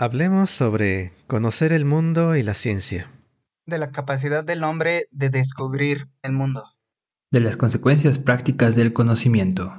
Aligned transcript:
Hablemos 0.00 0.50
sobre 0.50 1.10
conocer 1.26 1.72
el 1.72 1.84
mundo 1.84 2.36
y 2.36 2.44
la 2.44 2.54
ciencia. 2.54 3.10
De 3.66 3.78
la 3.78 3.90
capacidad 3.90 4.44
del 4.44 4.62
hombre 4.62 5.08
de 5.10 5.28
descubrir 5.28 6.06
el 6.22 6.30
mundo. 6.30 6.62
De 7.32 7.40
las 7.40 7.56
consecuencias 7.56 8.20
prácticas 8.20 8.76
del 8.76 8.92
conocimiento. 8.92 9.72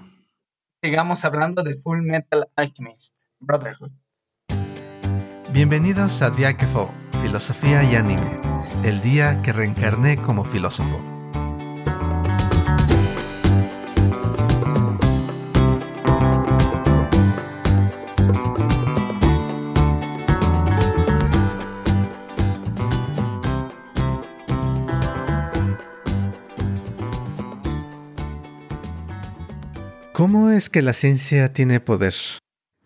Sigamos 0.84 1.24
hablando 1.24 1.64
de 1.64 1.74
Full 1.74 2.02
Metal 2.02 2.46
Alchemist, 2.58 3.28
Brotherhood. 3.40 3.92
Bienvenidos 5.54 6.22
a 6.22 6.32
Diáquefo, 6.32 6.92
Filosofía 7.22 7.90
y 7.90 7.96
Anime, 7.96 8.42
el 8.84 9.00
día 9.00 9.42
que 9.42 9.54
reencarné 9.54 10.22
como 10.22 10.44
filósofo. 10.44 11.19
Que 30.68 30.82
la 30.82 30.92
ciencia 30.92 31.54
tiene 31.54 31.80
poder? 31.80 32.16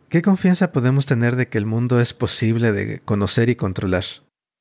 ¿Qué 0.09 0.21
confianza 0.21 0.71
podemos 0.71 1.07
tener 1.07 1.35
de 1.35 1.47
que 1.47 1.57
el 1.57 1.65
mundo 1.65 1.99
es 1.99 2.13
posible 2.13 2.71
de 2.71 2.99
conocer 2.99 3.49
y 3.49 3.55
controlar? 3.55 4.03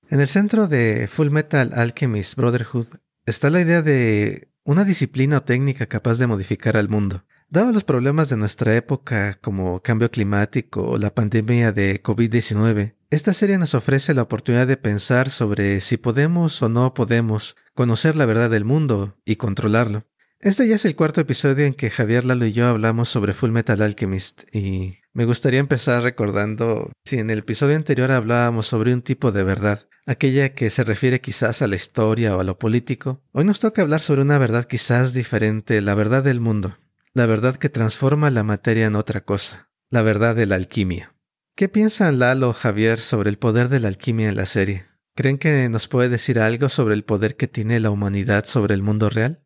En 0.09 0.21
el 0.21 0.29
centro 0.29 0.69
de 0.69 1.09
Full 1.13 1.29
Metal 1.29 1.73
Alchemist 1.75 2.37
Brotherhood 2.37 2.87
está 3.27 3.51
la 3.51 3.61
idea 3.61 3.83
de 3.83 4.49
una 4.65 4.85
disciplina 4.85 5.39
o 5.39 5.43
técnica 5.43 5.87
capaz 5.87 6.19
de 6.19 6.27
modificar 6.27 6.79
al 6.79 6.89
mundo. 6.89 7.25
Dado 7.51 7.73
los 7.73 7.85
problemas 7.85 8.31
de 8.31 8.39
nuestra 8.39 8.75
época 8.77 9.35
como 9.43 9.81
cambio 9.81 10.11
climático 10.11 10.83
o 10.83 10.97
la 10.97 11.15
pandemia 11.15 11.73
de 11.73 12.03
COVID-19, 12.03 12.95
esta 13.11 13.35
serie 13.35 13.59
nos 13.59 13.75
ofrece 13.75 14.15
la 14.15 14.23
oportunidad 14.23 14.67
de 14.67 14.79
pensar 14.79 15.29
sobre 15.29 15.83
si 15.83 15.99
podemos 15.99 16.63
o 16.63 16.71
no 16.71 16.95
podemos 16.95 17.57
conocer 17.75 18.17
la 18.17 18.25
verdad 18.25 18.49
del 18.49 18.65
mundo 18.65 19.19
y 19.27 19.37
controlarlo. 19.37 20.07
Este 20.43 20.67
ya 20.67 20.75
es 20.75 20.85
el 20.85 20.97
cuarto 20.97 21.21
episodio 21.21 21.67
en 21.67 21.73
que 21.73 21.89
Javier 21.89 22.25
Lalo 22.25 22.45
y 22.45 22.53
yo 22.53 22.67
hablamos 22.67 23.09
sobre 23.09 23.33
Full 23.33 23.53
Metal 23.53 23.81
Alchemist 23.81 24.53
y 24.53 24.99
me 25.13 25.25
gustaría 25.25 25.61
empezar 25.61 26.03
recordando 26.03 26.91
si 27.05 27.21
en 27.21 27.31
el 27.31 27.39
episodio 27.39 27.77
anterior 27.77 28.11
hablábamos 28.11 28.67
sobre 28.67 28.93
un 28.93 29.03
tipo 29.03 29.31
de 29.31 29.45
verdad, 29.45 29.87
aquella 30.05 30.53
que 30.53 30.69
se 30.71 30.83
refiere 30.83 31.21
quizás 31.21 31.63
a 31.63 31.69
la 31.69 31.77
historia 31.77 32.37
o 32.37 32.41
a 32.41 32.45
lo 32.45 32.59
político. 32.59 33.23
Hoy 33.31 33.45
nos 33.45 33.61
toca 33.61 33.83
hablar 33.83 34.01
sobre 34.01 34.23
una 34.23 34.37
verdad 34.37 34.65
quizás 34.65 35.15
diferente, 35.15 35.81
la 35.81 35.95
verdad 35.95 36.25
del 36.25 36.41
mundo, 36.41 36.77
la 37.15 37.27
verdad 37.27 37.55
que 37.55 37.69
transforma 37.69 38.29
la 38.33 38.43
materia 38.43 38.87
en 38.87 38.97
otra 38.97 39.21
cosa, 39.21 39.71
la 39.91 40.03
verdad 40.03 40.35
de 40.35 40.47
la 40.47 40.57
alquimia. 40.57 41.15
¿Qué 41.55 41.69
piensan 41.69 42.19
Lalo 42.19 42.49
o 42.49 42.53
Javier 42.53 42.99
sobre 42.99 43.31
el 43.31 43.39
poder 43.39 43.69
de 43.69 43.79
la 43.79 43.87
alquimia 43.87 44.29
en 44.29 44.35
la 44.35 44.47
serie? 44.47 44.87
¿Creen 45.15 45.39
que 45.39 45.69
nos 45.69 45.87
puede 45.87 46.09
decir 46.09 46.41
algo 46.41 46.69
sobre 46.69 46.95
el 46.95 47.05
poder 47.05 47.37
que 47.37 47.47
tiene 47.47 47.79
la 47.79 47.91
humanidad 47.91 48.45
sobre 48.45 48.75
el 48.75 48.83
mundo 48.83 49.09
real? 49.09 49.42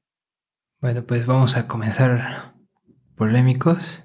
Bueno, 0.78 1.04
pues 1.06 1.24
vamos 1.24 1.56
a 1.56 1.66
comenzar 1.66 2.54
polémicos. 3.16 4.04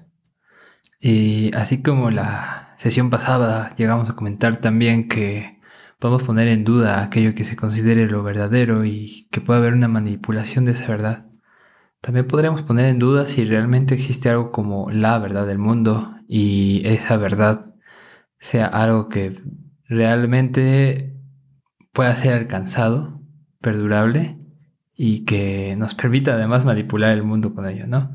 Y 1.00 1.54
así 1.54 1.82
como 1.82 2.10
la 2.10 2.76
sesión 2.78 3.10
pasada 3.10 3.74
llegamos 3.76 4.08
a 4.08 4.14
comentar 4.16 4.56
también 4.56 5.06
que 5.06 5.60
podemos 5.98 6.22
poner 6.22 6.48
en 6.48 6.64
duda 6.64 7.02
aquello 7.02 7.34
que 7.34 7.44
se 7.44 7.56
considere 7.56 8.08
lo 8.08 8.22
verdadero 8.22 8.86
y 8.86 9.28
que 9.30 9.42
pueda 9.42 9.60
haber 9.60 9.74
una 9.74 9.88
manipulación 9.88 10.64
de 10.64 10.72
esa 10.72 10.86
verdad. 10.86 11.26
También 12.00 12.26
podríamos 12.26 12.62
poner 12.62 12.86
en 12.86 12.98
duda 12.98 13.26
si 13.26 13.44
realmente 13.44 13.94
existe 13.94 14.30
algo 14.30 14.50
como 14.50 14.90
la 14.90 15.18
verdad 15.18 15.46
del 15.46 15.58
mundo 15.58 16.14
y 16.26 16.82
esa 16.86 17.18
verdad 17.18 17.66
sea 18.38 18.66
algo 18.66 19.10
que 19.10 19.42
realmente 19.88 21.20
pueda 21.92 22.16
ser 22.16 22.32
alcanzado, 22.32 23.20
perdurable 23.60 24.38
y 24.96 25.24
que 25.24 25.74
nos 25.76 25.94
permita 25.94 26.34
además 26.34 26.64
manipular 26.64 27.12
el 27.12 27.22
mundo 27.22 27.54
con 27.54 27.66
ello, 27.68 27.86
¿no? 27.86 28.14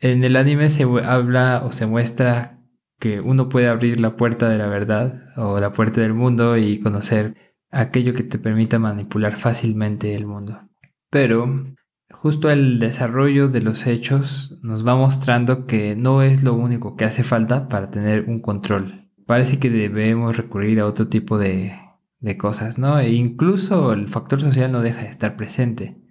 En 0.00 0.24
el 0.24 0.36
anime 0.36 0.70
se 0.70 0.84
habla 1.04 1.62
o 1.64 1.72
se 1.72 1.86
muestra 1.86 2.58
que 2.98 3.20
uno 3.20 3.48
puede 3.48 3.68
abrir 3.68 4.00
la 4.00 4.16
puerta 4.16 4.48
de 4.48 4.58
la 4.58 4.68
verdad 4.68 5.24
o 5.36 5.58
la 5.58 5.72
puerta 5.72 6.00
del 6.00 6.14
mundo 6.14 6.56
y 6.56 6.78
conocer 6.78 7.36
aquello 7.70 8.14
que 8.14 8.22
te 8.22 8.38
permita 8.38 8.78
manipular 8.78 9.36
fácilmente 9.36 10.14
el 10.14 10.26
mundo. 10.26 10.68
Pero 11.10 11.74
justo 12.12 12.50
el 12.50 12.78
desarrollo 12.78 13.48
de 13.48 13.60
los 13.60 13.86
hechos 13.86 14.58
nos 14.62 14.86
va 14.86 14.94
mostrando 14.94 15.66
que 15.66 15.96
no 15.96 16.22
es 16.22 16.42
lo 16.42 16.54
único 16.54 16.96
que 16.96 17.04
hace 17.04 17.24
falta 17.24 17.68
para 17.68 17.90
tener 17.90 18.28
un 18.28 18.40
control. 18.40 19.08
Parece 19.26 19.58
que 19.58 19.70
debemos 19.70 20.36
recurrir 20.36 20.80
a 20.80 20.86
otro 20.86 21.08
tipo 21.08 21.38
de, 21.38 21.78
de 22.20 22.38
cosas, 22.38 22.78
¿no? 22.78 22.98
E 22.98 23.12
incluso 23.12 23.92
el 23.92 24.08
factor 24.08 24.40
social 24.40 24.70
no 24.70 24.80
deja 24.80 25.02
de 25.02 25.08
estar 25.08 25.36
presente. 25.36 26.01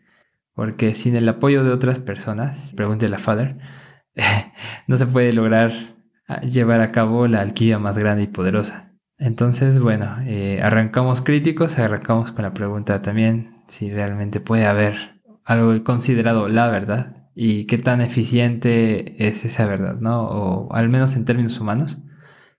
Porque 0.54 0.96
sin 0.96 1.16
el 1.16 1.28
apoyo 1.30 1.64
de 1.64 1.72
otras 1.72 2.00
personas, 2.00 2.58
pregúntele 2.76 3.16
a 3.16 3.20
Father, 3.20 3.58
no 4.88 4.98
se 4.98 5.08
puede 5.08 5.34
lograr 5.34 5.72
ah, 6.28 6.42
llevar 6.42 6.82
a 6.82 6.92
cabo 6.92 7.28
la 7.28 7.42
alquimia 7.42 7.80
más 7.80 7.98
grande 7.98 8.24
y 8.24 8.28
poderosa. 8.28 8.92
Entonces, 9.18 9.80
bueno, 9.80 10.18
eh, 10.26 10.62
arrancamos 10.64 11.22
críticos, 11.22 11.78
arrancamos 11.78 12.32
con 12.32 12.44
la 12.44 12.54
pregunta 12.54 13.02
también 13.02 13.64
si 13.68 13.92
realmente 13.92 14.40
puede 14.40 14.66
haber 14.66 15.22
algo 15.46 15.84
considerado 15.84 16.50
la 16.50 16.70
verdad 16.70 17.30
y 17.36 17.66
qué 17.66 17.78
tan 17.78 18.02
eficiente 18.02 19.28
es 19.28 19.46
esa 19.46 19.66
verdad, 19.66 19.96
¿no? 20.00 20.24
O 20.24 20.74
al 20.74 20.90
menos 20.90 21.16
en 21.16 21.26
términos 21.26 21.60
humanos, 21.60 22.00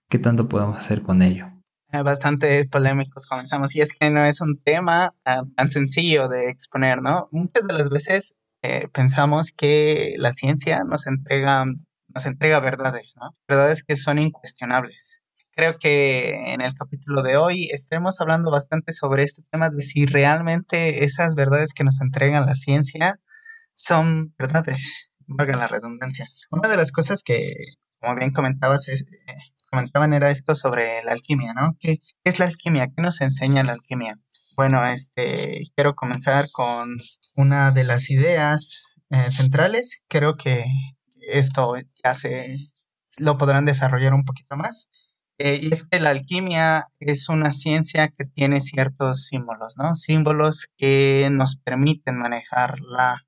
qué 0.09 0.19
tanto 0.19 0.49
podemos 0.49 0.77
hacer 0.77 1.03
con 1.03 1.21
ello. 1.21 1.52
Bastante 2.01 2.67
polémicos 2.69 3.27
comenzamos 3.27 3.75
y 3.75 3.81
es 3.81 3.93
que 3.93 4.09
no 4.09 4.25
es 4.25 4.41
un 4.41 4.59
tema 4.59 5.13
ah, 5.25 5.43
tan 5.55 5.71
sencillo 5.71 6.27
de 6.27 6.49
exponer, 6.49 7.03
¿no? 7.03 7.29
Muchas 7.31 7.67
de 7.67 7.73
las 7.73 7.89
veces 7.89 8.33
eh, 8.63 8.87
pensamos 8.91 9.51
que 9.51 10.15
la 10.17 10.31
ciencia 10.31 10.83
nos 10.85 11.05
entrega, 11.05 11.65
nos 12.07 12.25
entrega 12.25 12.59
verdades, 12.61 13.13
¿no? 13.21 13.37
Verdades 13.47 13.83
que 13.83 13.95
son 13.95 14.17
incuestionables. 14.17 15.21
Creo 15.51 15.77
que 15.77 16.53
en 16.53 16.61
el 16.61 16.73
capítulo 16.73 17.21
de 17.21 17.37
hoy 17.37 17.69
estaremos 17.71 18.19
hablando 18.21 18.49
bastante 18.49 18.91
sobre 18.91 19.21
este 19.21 19.43
tema 19.51 19.69
de 19.69 19.83
si 19.83 20.07
realmente 20.07 21.03
esas 21.03 21.35
verdades 21.35 21.73
que 21.75 21.83
nos 21.83 22.01
entregan 22.01 22.47
la 22.47 22.55
ciencia 22.55 23.19
son 23.75 24.33
verdades, 24.39 25.11
valga 25.27 25.57
la 25.57 25.67
redundancia. 25.67 26.27
Una 26.49 26.69
de 26.69 26.77
las 26.77 26.91
cosas 26.91 27.21
que, 27.21 27.53
como 27.99 28.15
bien 28.15 28.31
comentabas, 28.31 28.87
es, 28.87 29.01
eh, 29.01 29.35
comentaban 29.73 30.13
era 30.13 30.29
esto 30.29 30.53
sobre 30.53 31.03
la 31.03 31.13
alquimia, 31.13 31.53
¿no? 31.53 31.75
¿Qué, 31.79 31.99
es 32.23 32.37
la 32.37 32.45
alquimia? 32.45 32.91
¿Qué 32.95 33.01
nos 33.01 33.21
enseña 33.21 33.63
la 33.63 33.73
alquimia? 33.73 34.19
Bueno, 34.55 34.85
este, 34.85 35.71
quiero 35.75 35.95
comenzar 35.95 36.51
con 36.51 36.89
una 37.35 37.71
de 37.71 37.83
las 37.83 38.11
ideas 38.11 38.83
eh, 39.09 39.31
centrales. 39.31 40.03
Creo 40.07 40.35
que 40.37 40.63
esto 41.27 41.75
ya 42.03 42.13
se 42.13 42.69
lo 43.17 43.39
podrán 43.39 43.65
desarrollar 43.65 44.13
un 44.13 44.25
poquito 44.25 44.55
más. 44.55 44.89
Eh, 45.39 45.59
y 45.63 45.73
es 45.73 45.83
que 45.85 45.99
la 45.99 46.11
alquimia 46.11 46.89
es 46.99 47.27
una 47.29 47.51
ciencia 47.51 48.09
que 48.09 48.25
tiene 48.25 48.61
ciertos 48.61 49.25
símbolos, 49.25 49.73
¿no? 49.77 49.95
Símbolos 49.95 50.67
que 50.77 51.29
nos 51.31 51.55
permiten 51.55 52.19
manejar 52.19 52.79
la 52.79 53.25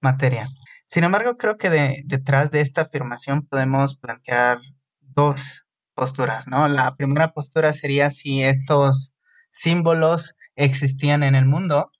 materia. 0.00 0.48
Sin 0.86 1.04
embargo, 1.04 1.36
creo 1.36 1.58
que 1.58 1.68
detrás 2.06 2.50
de 2.50 2.62
esta 2.62 2.80
afirmación 2.80 3.42
podemos 3.42 3.96
plantear 3.96 4.58
dos 5.00 5.61
posturas, 5.94 6.48
¿no? 6.48 6.68
La 6.68 6.94
primera 6.96 7.32
postura 7.32 7.72
sería 7.72 8.10
si 8.10 8.42
estos 8.42 9.14
símbolos 9.50 10.36
existían 10.56 11.22
en 11.22 11.34
el 11.34 11.46
mundo 11.46 11.90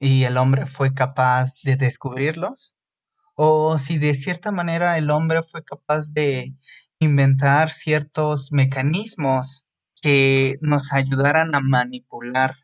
y 0.00 0.24
el 0.24 0.36
hombre 0.36 0.66
fue 0.66 0.94
capaz 0.94 1.54
de 1.64 1.76
descubrirlos, 1.76 2.76
o 3.34 3.78
si 3.78 3.98
de 3.98 4.14
cierta 4.14 4.50
manera 4.50 4.98
el 4.98 5.10
hombre 5.10 5.42
fue 5.42 5.64
capaz 5.64 6.12
de 6.12 6.56
inventar 6.98 7.70
ciertos 7.70 8.52
mecanismos 8.52 9.64
que 10.00 10.56
nos 10.60 10.92
ayudaran 10.92 11.54
a 11.54 11.60
manipular 11.60 12.56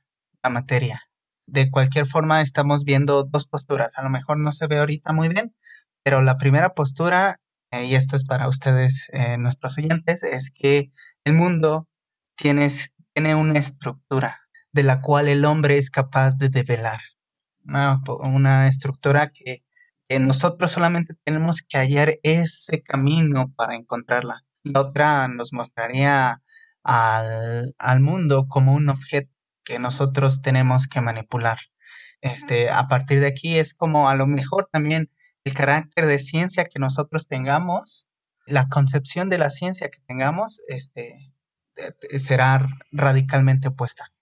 la 0.43 0.51
materia. 0.51 1.03
De 1.47 1.71
cualquier 1.71 2.07
forma, 2.07 2.41
estamos 2.41 2.85
viendo 2.85 3.25
dos 3.25 3.47
posturas. 3.47 3.99
A 3.99 4.03
lo 4.03 4.11
mejor 4.11 4.39
no 4.39 4.53
se 4.53 4.67
ve 4.67 4.79
ahorita 4.79 5.13
muy 5.13 5.29
bien, 5.29 5.55
pero 6.03 6.23
la 6.23 6.39
primera 6.39 6.75
postura 6.75 7.37
eh, 7.75 7.87
y 7.87 7.95
esto 7.95 8.17
es 8.17 8.25
para 8.25 8.49
ustedes, 8.49 9.07
eh, 9.13 9.37
nuestros 9.39 9.79
oyentes, 9.79 10.23
es 10.23 10.51
que 10.51 10.93
el 11.25 11.35
mundo 11.35 11.89
tiene, 12.37 12.69
una 13.35 13.59
estructura 13.59 14.41
de 14.73 14.83
la 14.83 15.01
cual 15.01 15.29
el 15.29 15.45
hombre 15.45 15.79
es 15.79 15.91
capaz 15.91 16.37
de 16.39 16.49
develar. 16.49 17.01
Una, 17.65 18.69
estructura 18.69 19.29
que, 19.29 19.65
nosotros 20.21 20.71
solamente 20.71 21.15
tenemos 21.25 21.63
que 21.63 21.79
hallar 21.79 22.19
ese 22.23 22.83
camino 22.83 23.53
para 23.57 23.75
encontrarla. 23.75 24.45
La 24.63 24.81
otra 24.81 25.27
nos 25.29 25.53
mostraría 25.53 26.43
al, 26.85 27.75
al 27.79 28.01
mundo 28.01 28.47
como 28.49 28.75
un 28.75 28.89
objeto 28.89 29.33
que 29.65 29.79
nosotros 29.79 30.43
tenemos 30.43 30.87
que 30.87 31.01
manipular. 31.01 31.59
Este, 32.21 32.71
a 32.71 32.87
partir 32.89 33.21
de 33.21 33.27
aquí 33.27 33.59
es 33.59 33.75
como 33.75 34.09
a 34.09 34.15
lo 34.15 34.27
mejor 34.27 34.69
también 34.71 35.11
el 35.45 35.55
carácter 35.55 36.07
de 36.07 36.19
ciencia 36.19 36.65
que 36.65 36.79
nosotros 36.79 37.29
tengamos, 37.29 38.09
la 38.47 38.69
concepción 38.69 39.29
de 39.29 39.39
la 39.39 39.51
ciencia 39.51 39.91
que 39.91 40.01
tengamos, 40.07 40.61
este, 40.69 41.33
será 42.19 42.67
radicalmente 42.93 43.69
opuesta. 43.69 44.13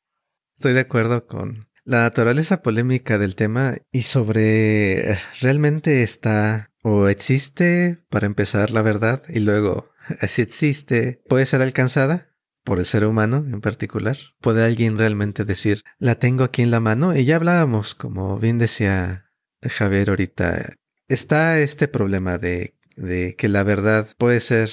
Estoy 0.56 0.74
de 0.74 0.80
acuerdo 0.80 1.26
con 1.26 1.58
la 1.84 2.02
naturaleza 2.02 2.62
polémica 2.62 3.18
del 3.18 3.34
tema 3.34 3.76
y 3.90 4.02
sobre 4.02 5.18
realmente 5.40 6.02
está 6.02 6.70
o 6.82 7.08
existe 7.08 8.04
para 8.08 8.26
empezar 8.26 8.70
la 8.70 8.82
verdad 8.82 9.22
y 9.28 9.40
luego 9.40 9.90
si 10.28 10.42
existe 10.42 11.22
puede 11.28 11.46
ser 11.46 11.62
alcanzada 11.62 12.28
por 12.64 12.78
el 12.78 12.86
ser 12.86 13.04
humano 13.04 13.38
en 13.38 13.60
particular. 13.60 14.16
¿Puede 14.40 14.64
alguien 14.64 14.98
realmente 14.98 15.44
decir, 15.44 15.82
la 15.98 16.16
tengo 16.16 16.44
aquí 16.44 16.62
en 16.62 16.70
la 16.70 16.78
mano? 16.78 17.16
Y 17.16 17.24
ya 17.24 17.36
hablábamos, 17.36 17.96
como 17.96 18.38
bien 18.38 18.58
decía 18.58 19.32
Javier 19.62 20.10
ahorita, 20.10 20.74
está 21.08 21.58
este 21.58 21.88
problema 21.88 22.38
de, 22.38 22.74
de 22.96 23.36
que 23.36 23.48
la 23.48 23.62
verdad 23.62 24.08
puede 24.18 24.40
ser 24.40 24.70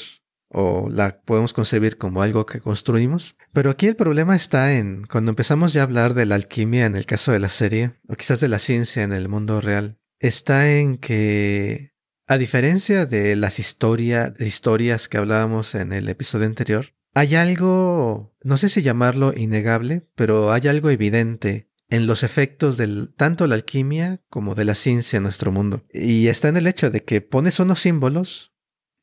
o 0.50 0.90
la 0.90 1.22
podemos 1.22 1.54
concebir 1.54 1.98
como 1.98 2.22
algo 2.22 2.46
que 2.46 2.60
construimos. 2.60 3.38
Pero 3.54 3.70
aquí 3.70 3.88
el 3.88 3.96
problema 3.96 4.36
está 4.36 4.74
en 4.74 5.06
cuando 5.06 5.30
empezamos 5.32 5.74
ya 5.74 5.82
a 5.82 5.84
hablar 5.84 6.14
de 6.14 6.26
la 6.26 6.36
alquimia 6.36 6.86
en 6.86 6.96
el 6.96 7.06
caso 7.06 7.32
de 7.32 7.40
la 7.40 7.50
serie, 7.50 7.94
o 8.08 8.16
quizás 8.16 8.40
de 8.40 8.48
la 8.48 8.60
ciencia 8.60 9.04
en 9.04 9.14
el 9.14 9.30
mundo 9.30 9.62
real, 9.62 10.00
está 10.20 10.72
en 10.72 10.98
que, 10.98 11.94
a 12.28 12.38
diferencia 12.38 13.06
de 13.06 13.36
las 13.36 13.60
historias 13.60 15.08
que 15.08 15.18
hablábamos 15.18 15.76
en 15.76 15.94
el 15.94 16.10
episodio 16.10 16.48
anterior, 16.48 16.94
hay 17.14 17.36
algo, 17.36 18.36
no 18.44 18.58
sé 18.58 18.70
si 18.70 18.82
llamarlo 18.82 19.34
innegable, 19.36 20.08
pero 20.16 20.52
hay 20.52 20.68
algo 20.68 20.90
evidente 20.90 21.69
en 21.90 22.08
los 22.08 22.24
efectos 22.24 22.78
de 22.78 23.08
tanto 23.16 23.48
la 23.48 23.56
alquimia 23.56 24.22
como 24.30 24.56
de 24.56 24.66
la 24.66 24.76
ciencia 24.76 25.18
en 25.18 25.24
nuestro 25.24 25.52
mundo. 25.52 25.84
Y 25.92 26.28
está 26.28 26.48
en 26.50 26.58
el 26.58 26.68
hecho 26.68 26.90
de 26.90 27.04
que 27.04 27.22
pones 27.22 27.60
unos 27.60 27.80
símbolos 27.80 28.54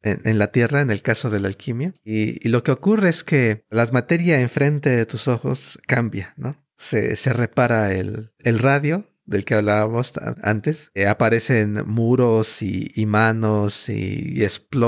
en, 0.02 0.38
la 0.38 0.52
Tierra, 0.52 0.82
en 0.82 0.92
el 0.92 1.02
caso 1.02 1.30
de 1.30 1.40
la 1.40 1.48
alquimia, 1.48 1.94
y, 2.04 2.48
lo 2.48 2.62
que 2.62 2.70
ocurre 2.70 3.08
es 3.08 3.24
que 3.24 3.64
la 3.70 3.86
materia 3.92 4.40
enfrente 4.40 4.90
de 4.90 5.04
tus 5.04 5.26
ojos 5.26 5.80
cambia, 5.86 6.32
¿no? 6.36 6.64
Se, 6.76 7.16
se 7.16 7.32
repara 7.32 7.92
el, 7.92 8.30
el 8.38 8.60
radio 8.60 9.08
del 9.26 9.44
que 9.44 9.54
hablábamos 9.54 10.12
antes, 10.42 10.90
eh, 10.94 11.06
aparecen 11.06 11.82
muros 11.86 12.62
y, 12.62 13.06
manos 13.06 13.88
y, 13.88 14.46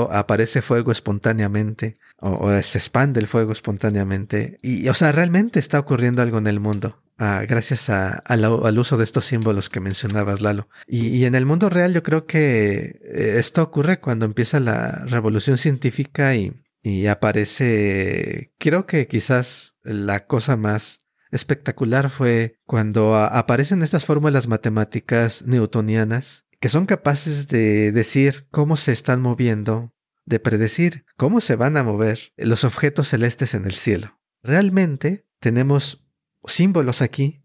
aparece 0.09 0.61
fuego 0.61 0.91
espontáneamente 0.91 1.97
o, 2.21 2.49
se 2.61 2.77
expande 2.77 3.19
el 3.19 3.27
fuego 3.27 3.51
espontáneamente 3.51 4.57
y, 4.61 4.87
o 4.89 4.93
sea, 4.93 5.11
realmente 5.11 5.59
está 5.59 5.79
ocurriendo 5.79 6.21
algo 6.21 6.37
en 6.37 6.47
el 6.47 6.59
mundo. 6.59 7.01
Ah, 7.17 7.43
gracias 7.47 7.89
al 7.89 8.79
uso 8.79 8.95
de 8.95 9.03
estos 9.03 9.25
símbolos 9.25 9.69
que 9.69 9.81
mencionabas, 9.81 10.39
Lalo. 10.39 10.69
Y, 10.87 11.25
en 11.25 11.35
el 11.35 11.45
mundo 11.45 11.69
real 11.69 11.93
yo 11.93 12.01
creo 12.01 12.25
que 12.25 12.99
eh, 13.03 13.35
esto 13.39 13.61
ocurre 13.61 13.99
cuando 13.99 14.25
empieza 14.25 14.61
la 14.61 15.03
revolución 15.05 15.57
científica 15.57 16.35
y, 16.35 16.53
y 16.81 17.07
aparece, 17.07 18.53
creo 18.57 18.85
que 18.85 19.07
quizás 19.07 19.75
la 19.83 20.27
cosa 20.27 20.55
más 20.55 21.01
espectacular 21.31 22.09
fue 22.09 22.55
cuando 22.65 23.17
aparecen 23.17 23.83
estas 23.83 24.05
fórmulas 24.05 24.47
matemáticas 24.47 25.43
newtonianas 25.43 26.45
que 26.59 26.69
son 26.69 26.85
capaces 26.85 27.47
de 27.47 27.91
decir 27.91 28.47
cómo 28.51 28.75
se 28.75 28.91
están 28.91 29.21
moviendo, 29.21 29.93
de 30.29 30.39
predecir 30.39 31.05
cómo 31.17 31.41
se 31.41 31.55
van 31.55 31.75
a 31.75 31.83
mover 31.83 32.31
los 32.37 32.63
objetos 32.63 33.09
celestes 33.09 33.55
en 33.55 33.65
el 33.65 33.73
cielo. 33.73 34.19
Realmente 34.43 35.25
tenemos 35.39 36.07
símbolos 36.45 37.01
aquí 37.01 37.43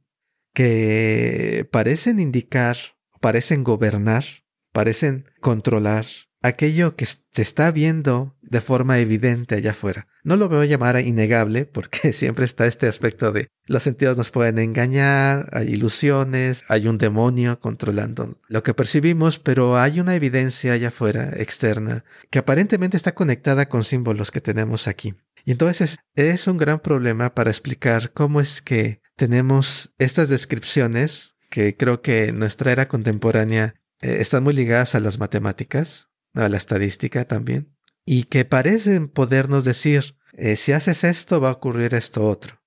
que 0.53 1.67
parecen 1.73 2.21
indicar, 2.21 2.77
parecen 3.21 3.65
gobernar, 3.65 4.25
parecen 4.73 5.25
controlar 5.41 6.07
aquello 6.43 6.95
que 6.95 7.07
se 7.07 7.43
está 7.43 7.71
viendo 7.71 8.37
de 8.49 8.61
forma 8.61 8.99
evidente 8.99 9.55
allá 9.55 9.73
afuera. 9.73 10.06
No 10.23 10.37
lo 10.37 10.49
veo 10.49 10.64
llamar 10.64 10.99
innegable 11.00 11.67
porque 11.67 12.12
siempre 12.12 12.44
está 12.44 12.67
este 12.67 12.87
aspecto 12.87 13.32
de 13.32 13.49
los 13.67 13.82
sentidos 13.82 14.19
nos 14.19 14.31
pueden 14.31 14.58
engañar, 14.58 15.49
hay 15.52 15.69
ilusiones, 15.69 16.64
hay 16.69 16.87
un 16.87 16.99
demonio 16.99 17.61
controlando 17.61 18.38
lo 18.49 18.62
que 18.62 18.75
percibimos, 18.75 19.38
pero 19.38 19.79
hay 19.79 20.00
una 20.00 20.14
evidencia 20.14 20.75
allá 20.75 20.88
afuera, 20.88 21.31
externa, 21.37 22.05
que 22.31 22.41
aparentemente 22.41 22.96
está 22.96 23.14
conectada 23.14 23.69
con 23.69 23.85
símbolos 23.85 24.31
que 24.31 24.43
tenemos 24.43 24.87
aquí. 24.87 25.14
Y 25.46 25.52
entonces 25.52 25.96
es 26.14 26.46
un 26.46 26.58
gran 26.58 26.81
problema 26.81 27.35
para 27.35 27.50
explicar 27.50 28.12
cómo 28.12 28.41
es 28.41 28.61
que 28.61 29.00
tenemos 29.17 29.94
estas 29.99 30.29
descripciones 30.29 31.37
que 31.50 31.76
creo 31.76 32.02
que 32.02 32.26
en 32.26 32.38
nuestra 32.38 32.73
era 32.73 32.88
contemporánea 32.88 33.75
eh, 34.00 34.17
están 34.20 34.43
muy 34.43 34.55
ligadas 34.55 34.94
a 34.94 35.00
las 35.00 35.19
matemáticas, 35.19 36.08
a 36.35 36.49
la 36.49 36.56
estadística 36.56 37.26
también, 37.26 37.74
y 38.05 38.25
que 38.25 38.45
parecen 38.45 39.09
podernos 39.09 39.65
decir, 39.65 40.17
eh, 40.33 40.56
si 40.56 40.73
haces 40.73 41.05
esto 41.05 41.41
va 41.41 41.51
a 41.51 41.53
ocurrir 41.53 41.95
esto 41.95 42.27
otro. 42.27 42.62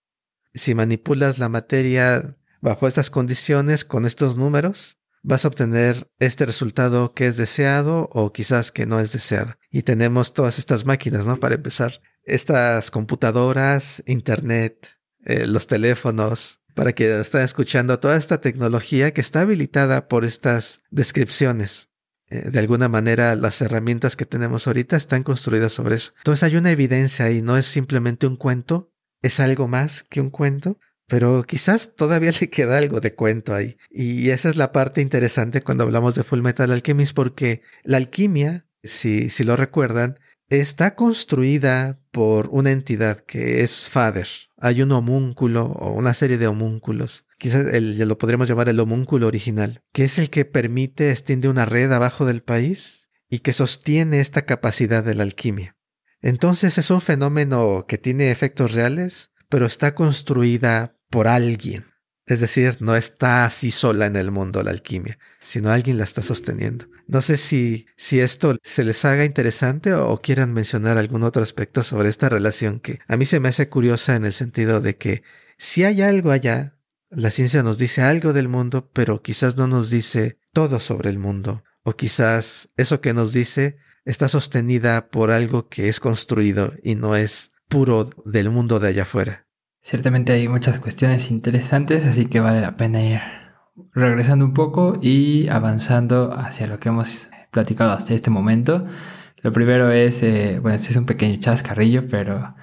Si 0.53 0.73
manipulas 0.73 1.37
la 1.37 1.49
materia 1.49 2.37
bajo 2.61 2.87
estas 2.87 3.09
condiciones, 3.09 3.85
con 3.85 4.05
estos 4.05 4.37
números, 4.37 4.97
vas 5.23 5.45
a 5.45 5.49
obtener 5.49 6.09
este 6.19 6.45
resultado 6.45 7.13
que 7.13 7.27
es 7.27 7.37
deseado 7.37 8.09
o 8.13 8.31
quizás 8.31 8.71
que 8.71 8.85
no 8.85 8.99
es 8.99 9.11
deseado. 9.11 9.55
Y 9.69 9.83
tenemos 9.83 10.33
todas 10.33 10.57
estas 10.57 10.85
máquinas, 10.85 11.25
¿no? 11.25 11.39
Para 11.39 11.55
empezar, 11.55 12.01
estas 12.23 12.91
computadoras, 12.91 14.03
internet, 14.05 14.97
eh, 15.25 15.47
los 15.47 15.67
teléfonos, 15.67 16.61
para 16.73 16.93
que 16.93 17.19
estén 17.19 17.41
escuchando 17.41 17.99
toda 17.99 18.17
esta 18.17 18.39
tecnología 18.39 19.13
que 19.13 19.21
está 19.21 19.41
habilitada 19.41 20.07
por 20.07 20.25
estas 20.25 20.81
descripciones. 20.91 21.86
Eh, 22.29 22.49
de 22.49 22.59
alguna 22.59 22.89
manera 22.89 23.35
las 23.35 23.61
herramientas 23.61 24.15
que 24.15 24.25
tenemos 24.25 24.67
ahorita 24.67 24.97
están 24.97 25.23
construidas 25.23 25.73
sobre 25.73 25.95
eso. 25.95 26.13
Entonces 26.17 26.43
hay 26.43 26.57
una 26.57 26.71
evidencia 26.71 27.25
ahí, 27.25 27.41
no 27.41 27.57
es 27.57 27.65
simplemente 27.65 28.27
un 28.27 28.35
cuento, 28.35 28.91
es 29.21 29.39
algo 29.39 29.67
más 29.67 30.03
que 30.03 30.21
un 30.21 30.29
cuento, 30.29 30.79
pero 31.07 31.43
quizás 31.43 31.95
todavía 31.95 32.31
le 32.39 32.49
queda 32.49 32.77
algo 32.77 32.99
de 32.99 33.15
cuento 33.15 33.53
ahí. 33.53 33.77
Y 33.89 34.29
esa 34.29 34.49
es 34.49 34.55
la 34.55 34.71
parte 34.71 35.01
interesante 35.01 35.61
cuando 35.61 35.83
hablamos 35.83 36.15
de 36.15 36.23
Full 36.23 36.41
Metal 36.41 36.71
Alchemist, 36.71 37.15
porque 37.15 37.61
la 37.83 37.97
alquimia, 37.97 38.67
si, 38.83 39.29
si 39.29 39.43
lo 39.43 39.55
recuerdan, 39.55 40.19
está 40.49 40.95
construida 40.95 41.99
por 42.11 42.49
una 42.51 42.71
entidad 42.71 43.19
que 43.19 43.61
es 43.61 43.89
Father. 43.89 44.27
Hay 44.57 44.81
un 44.81 44.91
homúnculo 44.91 45.65
o 45.65 45.93
una 45.93 46.13
serie 46.13 46.37
de 46.37 46.47
homúnculos 46.47 47.26
quizás 47.37 47.73
el, 47.73 47.97
lo 47.99 48.17
podríamos 48.17 48.47
llamar 48.47 48.69
el 48.69 48.79
homúnculo 48.79 49.27
original, 49.27 49.83
que 49.93 50.03
es 50.03 50.17
el 50.17 50.29
que 50.29 50.45
permite, 50.45 51.11
extiende 51.11 51.49
una 51.49 51.65
red 51.65 51.91
abajo 51.91 52.25
del 52.25 52.41
país 52.41 53.07
y 53.29 53.39
que 53.39 53.53
sostiene 53.53 54.19
esta 54.19 54.43
capacidad 54.43 55.03
de 55.03 55.15
la 55.15 55.23
alquimia. 55.23 55.75
Entonces 56.21 56.77
es 56.77 56.89
un 56.89 57.01
fenómeno 57.01 57.85
que 57.87 57.97
tiene 57.97 58.31
efectos 58.31 58.71
reales, 58.71 59.31
pero 59.49 59.65
está 59.65 59.95
construida 59.95 60.97
por 61.09 61.27
alguien. 61.27 61.85
Es 62.25 62.41
decir, 62.41 62.77
no 62.81 62.95
está 62.95 63.45
así 63.45 63.71
sola 63.71 64.05
en 64.05 64.17
el 64.17 64.31
mundo 64.31 64.61
la 64.61 64.71
alquimia, 64.71 65.17
sino 65.45 65.69
alguien 65.69 65.97
la 65.97 66.03
está 66.03 66.21
sosteniendo. 66.21 66.87
No 67.07 67.21
sé 67.21 67.37
si, 67.37 67.85
si 67.95 68.19
esto 68.19 68.57
se 68.63 68.83
les 68.83 69.05
haga 69.05 69.23
interesante 69.23 69.93
o, 69.93 70.09
o 70.09 70.21
quieran 70.21 70.53
mencionar 70.53 70.97
algún 70.97 71.23
otro 71.23 71.41
aspecto 71.41 71.83
sobre 71.83 72.09
esta 72.09 72.27
relación 72.27 72.81
que 72.81 72.99
a 73.07 73.15
mí 73.15 73.25
se 73.25 73.39
me 73.39 73.47
hace 73.47 73.69
curiosa 73.69 74.15
en 74.15 74.25
el 74.25 74.33
sentido 74.33 74.81
de 74.81 74.97
que 74.97 75.23
si 75.57 75.85
hay 75.85 76.01
algo 76.01 76.31
allá 76.31 76.76
la 77.09 77.31
ciencia 77.31 77.63
nos 77.63 77.77
dice 77.77 78.01
algo 78.01 78.33
del 78.33 78.49
mundo, 78.49 78.89
pero 78.93 79.21
quizás 79.21 79.57
no 79.57 79.67
nos 79.67 79.89
dice 79.89 80.39
todo 80.53 80.79
sobre 80.79 81.09
el 81.09 81.19
mundo. 81.19 81.63
O 81.83 81.93
quizás 81.93 82.69
eso 82.75 82.99
que 82.99 83.13
nos 83.13 83.31
dice 83.31 83.77
está 84.03 84.27
sostenida 84.27 85.09
por 85.09 85.31
algo 85.31 85.69
que 85.69 85.89
es 85.89 85.99
construido 85.99 86.73
y 86.83 86.95
no 86.95 87.15
es 87.15 87.51
puro 87.69 88.09
del 88.25 88.49
mundo 88.49 88.79
de 88.79 88.89
allá 88.89 89.03
afuera. 89.03 89.47
Ciertamente 89.81 90.33
hay 90.33 90.47
muchas 90.47 90.79
cuestiones 90.79 91.31
interesantes, 91.31 92.05
así 92.05 92.25
que 92.25 92.41
vale 92.41 92.59
la 92.59 92.75
pena 92.75 93.01
ir 93.01 93.21
regresando 93.93 94.43
un 94.43 94.53
poco 94.53 94.97
y 95.01 95.47
avanzando 95.47 96.33
hacia 96.33 96.67
lo 96.67 96.79
que 96.79 96.89
hemos 96.89 97.29
platicado 97.51 97.91
hasta 97.91 98.13
este 98.13 98.29
momento. 98.29 98.85
Lo 99.41 99.53
primero 99.53 99.91
es, 99.91 100.21
eh, 100.23 100.59
bueno, 100.61 100.75
este 100.75 100.91
es 100.91 100.97
un 100.97 101.05
pequeño 101.05 101.39
chascarrillo, 101.39 102.07
pero 102.09 102.55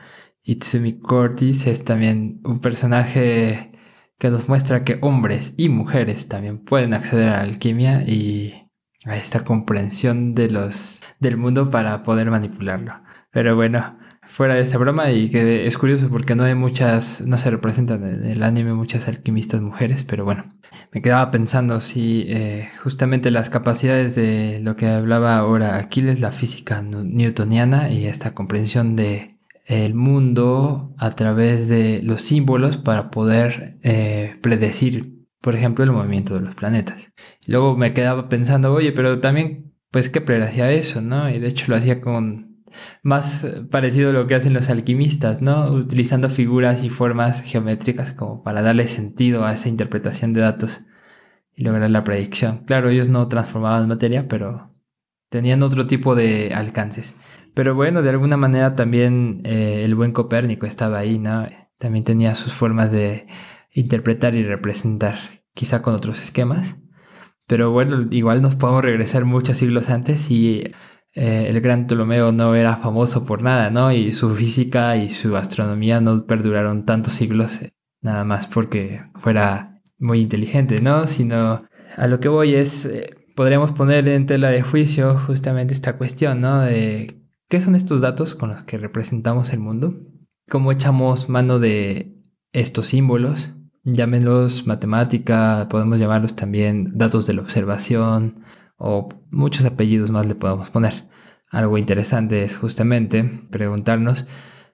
Itsumi 0.43 0.99
Cortis 0.99 1.67
es 1.67 1.85
también 1.85 2.41
un 2.45 2.61
personaje 2.61 3.73
que 4.19 4.31
nos 4.31 4.49
muestra 4.49 4.85
que 4.85 4.99
hombres 5.03 5.55
y 5.57 5.69
mujeres 5.69 6.29
también 6.29 6.59
pueden 6.59 6.95
acceder 6.95 7.29
a 7.29 7.39
la 7.39 7.43
alquimia 7.43 8.03
y 8.03 8.71
a 9.05 9.17
esta 9.17 9.41
comprensión 9.41 10.35
de 10.35 10.49
los, 10.51 11.03
del 11.21 11.37
mundo 11.37 11.71
para 11.71 12.03
poder 12.03 12.31
manipularlo. 12.31 13.03
Pero 13.31 13.57
bueno, 13.57 13.99
fuera 14.27 14.55
de 14.55 14.63
esta 14.63 14.79
broma 14.79 15.11
y 15.11 15.31
que 15.31 15.67
es 15.67 15.77
curioso 15.77 16.09
porque 16.09 16.35
no 16.35 16.45
hay 16.45 16.55
muchas, 16.55 17.21
no 17.23 17.39
se 17.39 17.51
representan 17.51 18.05
en 18.05 18.25
el 18.25 18.43
anime 18.43 18.75
muchas 18.75 19.09
alquimistas 19.09 19.61
mujeres, 19.61 20.05
pero 20.05 20.25
bueno, 20.25 20.55
me 20.93 21.03
quedaba 21.03 21.31
pensando 21.31 21.81
si 21.81 22.25
eh, 22.29 22.71
justamente 22.83 23.31
las 23.31 23.51
capacidades 23.51 24.15
de 24.15 24.61
lo 24.63 24.77
que 24.77 24.87
hablaba 24.87 25.37
ahora 25.37 25.77
Aquiles, 25.77 26.21
la 26.21 26.33
física 26.33 26.83
newtoniana 26.83 27.91
y 27.91 28.07
esta 28.07 28.35
comprensión 28.35 28.97
de 28.97 29.34
el 29.65 29.95
mundo 29.95 30.95
a 30.99 31.11
través 31.13 31.69
de 31.69 32.03
los 32.03 32.23
símbolos 32.23 32.77
para 32.77 33.11
poder 33.11 33.79
eh, 33.83 34.37
predecir, 34.43 35.27
por 35.41 35.55
ejemplo, 35.55 35.85
el 35.85 35.93
movimiento 35.93 36.35
de 36.35 36.41
los 36.41 36.55
planetas. 36.55 37.13
luego 37.47 37.77
me 37.77 37.93
quedaba 37.95 38.29
pensando, 38.29 38.73
oye, 38.73 38.93
pero 38.93 39.21
también, 39.21 39.75
pues, 39.91 40.09
¿qué 40.11 40.21
predecía 40.21 40.71
eso, 40.71 41.01
no? 41.01 41.31
Y 41.31 41.39
de 41.39 41.49
hecho 41.49 41.67
lo 41.69 41.77
hacía 41.77 42.01
con 42.01 42.55
más 43.03 43.47
parecido 43.71 44.11
a 44.11 44.13
lo 44.13 44.27
que 44.27 44.35
hacen 44.35 44.55
los 44.55 44.69
alquimistas, 44.69 45.41
¿no? 45.41 45.71
Utilizando 45.71 46.29
figuras 46.29 46.83
y 46.83 46.91
formas 46.91 47.43
geométricas 47.43 48.13
como 48.13 48.43
para 48.43 48.63
darle 48.63 48.89
sentido 48.89 49.45
a 49.45 49.53
esa 49.53 49.69
interpretación 49.69 50.33
de 50.33 50.41
datos 50.41 50.83
y 51.55 51.65
lograr 51.65 51.91
la 51.91 52.05
predicción. 52.05 52.65
Claro, 52.67 52.91
ellos 52.91 53.09
no 53.09 53.29
transformaban 53.29 53.89
materia, 53.89 54.29
pero 54.29 54.75
tenían 55.31 55.63
otro 55.63 55.87
tipo 55.87 56.15
de 56.15 56.53
alcances. 56.55 57.15
Pero 57.55 57.77
bueno, 57.77 58.03
de 58.03 58.11
alguna 58.11 58.37
manera 58.37 58.75
también 58.75 59.41
eh, 59.45 59.83
el 59.85 59.95
buen 59.95 60.13
Copérnico 60.13 60.67
estaba 60.67 60.99
ahí, 60.99 61.21
¿no? 61.21 61.47
También 61.79 62.05
tenía 62.05 62.35
sus 62.35 62.53
formas 62.53 62.91
de 62.91 63.27
interpretar 63.71 64.35
y 64.35 64.43
representar, 64.43 65.19
quizá 65.55 65.81
con 65.81 65.95
otros 65.95 66.21
esquemas. 66.21 66.77
Pero 67.47 67.71
bueno, 67.71 68.09
igual 68.11 68.43
nos 68.43 68.57
podemos 68.57 68.83
regresar 68.83 69.25
muchos 69.25 69.59
siglos 69.59 69.89
antes 69.89 70.31
y 70.31 70.65
eh, 71.13 71.47
el 71.49 71.61
gran 71.61 71.87
Ptolomeo 71.87 72.33
no 72.33 72.57
era 72.57 72.77
famoso 72.77 73.25
por 73.25 73.43
nada, 73.43 73.71
¿no? 73.71 73.93
Y 73.93 74.13
su 74.13 74.35
física 74.35 74.97
y 74.97 75.11
su 75.11 75.37
astronomía 75.37 76.01
no 76.01 76.27
perduraron 76.27 76.85
tantos 76.85 77.13
siglos 77.15 77.61
eh, 77.63 77.73
nada 78.01 78.25
más 78.25 78.49
porque 78.49 79.03
fuera 79.17 79.81
muy 79.99 80.21
inteligente, 80.21 80.81
¿no? 80.81 81.07
Sino 81.07 81.69
a 81.97 82.07
lo 82.09 82.19
que 82.19 82.29
voy 82.29 82.55
es, 82.57 82.91
podríamos 83.37 83.73
poner 83.73 84.09
en 84.09 84.27
tela 84.27 84.51
de 84.51 84.63
juicio 84.63 85.17
justamente 85.19 85.73
esta 85.75 85.97
cuestión, 85.97 86.41
¿no? 86.41 86.63
De 86.63 87.24
¿Qué 87.49 87.61
son 87.61 87.75
estos 87.75 88.01
datos 88.01 88.35
con 88.35 88.51
los 88.51 88.65
que 88.65 88.79
representamos 88.79 89.53
el 89.53 89.61
mundo? 89.61 89.95
¿Cómo 90.49 90.73
echamos 90.73 91.29
mano 91.29 91.59
de 91.59 92.17
estos 92.53 92.89
símbolos? 92.89 93.53
Llámenlos 93.85 94.67
matemática, 94.67 95.67
podemos 95.69 96.01
llamarlos 96.01 96.37
también 96.37 96.93
datos 96.95 97.27
de 97.27 97.35
la 97.35 97.43
observación 97.43 98.45
o 98.79 99.11
muchos 99.31 99.67
apellidos 99.67 100.11
más 100.11 100.27
le 100.27 100.35
podemos 100.35 100.71
poner. 100.71 101.09
Algo 101.51 101.77
interesante 101.77 102.45
es 102.45 102.57
justamente 102.57 103.25
preguntarnos, 103.51 104.27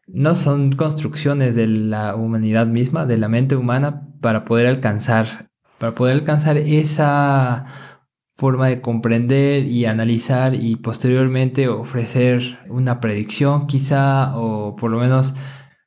¿no 0.07 0.37
son 0.37 0.73
construcciones 0.73 1.57
de 1.57 1.67
la 1.67 2.15
humanidad 2.15 2.69
misma, 2.69 3.05
de 3.05 3.19
la 3.19 3.29
mente 3.29 3.57
humana, 3.57 4.07
para 4.21 4.45
poder 4.45 4.69
alcanzar, 4.69 5.51
para 5.79 5.95
poder 5.95 6.15
alcanzar 6.15 6.57
esa 6.57 7.67
forma 8.41 8.69
de 8.69 8.81
comprender 8.81 9.67
y 9.67 9.85
analizar 9.85 10.55
y 10.55 10.77
posteriormente 10.77 11.69
ofrecer 11.69 12.59
una 12.71 12.99
predicción 12.99 13.67
quizá 13.67 14.35
o 14.35 14.77
por 14.77 14.91
lo 14.91 14.99
menos 14.99 15.35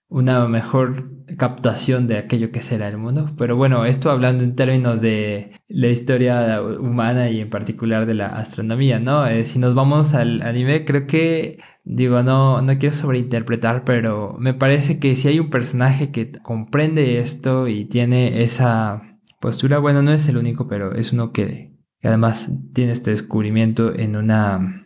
una 0.07 0.47
mejor 0.47 1.09
captación 1.39 2.05
de 2.05 2.19
aquello 2.19 2.51
que 2.51 2.61
será 2.61 2.87
el 2.87 2.99
mundo. 2.99 3.31
Pero 3.39 3.55
bueno, 3.55 3.85
esto 3.85 4.11
hablando 4.11 4.43
en 4.43 4.55
términos 4.55 5.01
de 5.01 5.53
la 5.67 5.87
historia 5.87 6.61
humana 6.61 7.31
y 7.31 7.41
en 7.41 7.49
particular 7.49 8.05
de 8.05 8.13
la 8.13 8.27
astronomía, 8.27 8.99
¿no? 8.99 9.25
Eh, 9.25 9.45
si 9.45 9.57
nos 9.57 9.73
vamos 9.73 10.13
al 10.13 10.43
anime, 10.43 10.85
creo 10.85 11.07
que, 11.07 11.57
digo, 11.83 12.21
no, 12.21 12.61
no 12.61 12.77
quiero 12.77 12.93
sobreinterpretar, 12.95 13.83
pero 13.83 14.35
me 14.37 14.53
parece 14.53 14.99
que 14.99 15.15
si 15.15 15.27
hay 15.27 15.39
un 15.39 15.49
personaje 15.49 16.11
que 16.11 16.31
comprende 16.33 17.17
esto 17.17 17.67
y 17.67 17.85
tiene 17.85 18.43
esa 18.43 19.01
postura, 19.39 19.79
bueno, 19.79 20.03
no 20.03 20.13
es 20.13 20.27
el 20.27 20.37
único, 20.37 20.67
pero 20.67 20.93
es 20.93 21.13
uno 21.13 21.31
que, 21.31 21.72
y 22.03 22.07
además 22.07 22.51
tiene 22.73 22.91
este 22.91 23.11
descubrimiento 23.11 23.95
en 23.95 24.17
una 24.17 24.85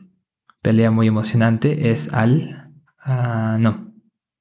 pelea 0.61 0.91
muy 0.91 1.07
emocionante, 1.07 1.91
es 1.91 2.13
Al. 2.13 2.71
Ah, 2.99 3.57
no, 3.59 3.91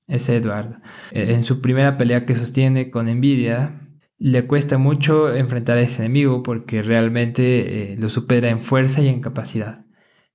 es 0.07 0.29
Edward. 0.29 0.83
E, 1.11 1.33
en 1.33 1.45
su 1.45 1.63
primera 1.63 1.97
pelea 1.97 2.27
que 2.27 2.35
sostiene 2.35 2.91
con 2.91 3.07
Nvidia, 3.07 3.81
le 4.19 4.47
cuesta 4.47 4.77
mucho 4.77 5.35
enfrentar 5.35 5.79
a 5.79 5.83
ese 5.83 6.05
enemigo 6.05 6.43
porque 6.43 6.83
realmente 6.83 7.93
eh, 7.93 7.97
lo 7.97 8.11
supera 8.11 8.51
en 8.51 8.61
fuerza 8.61 9.01
y 9.01 9.09
en 9.09 9.23
capacidad. 9.23 9.87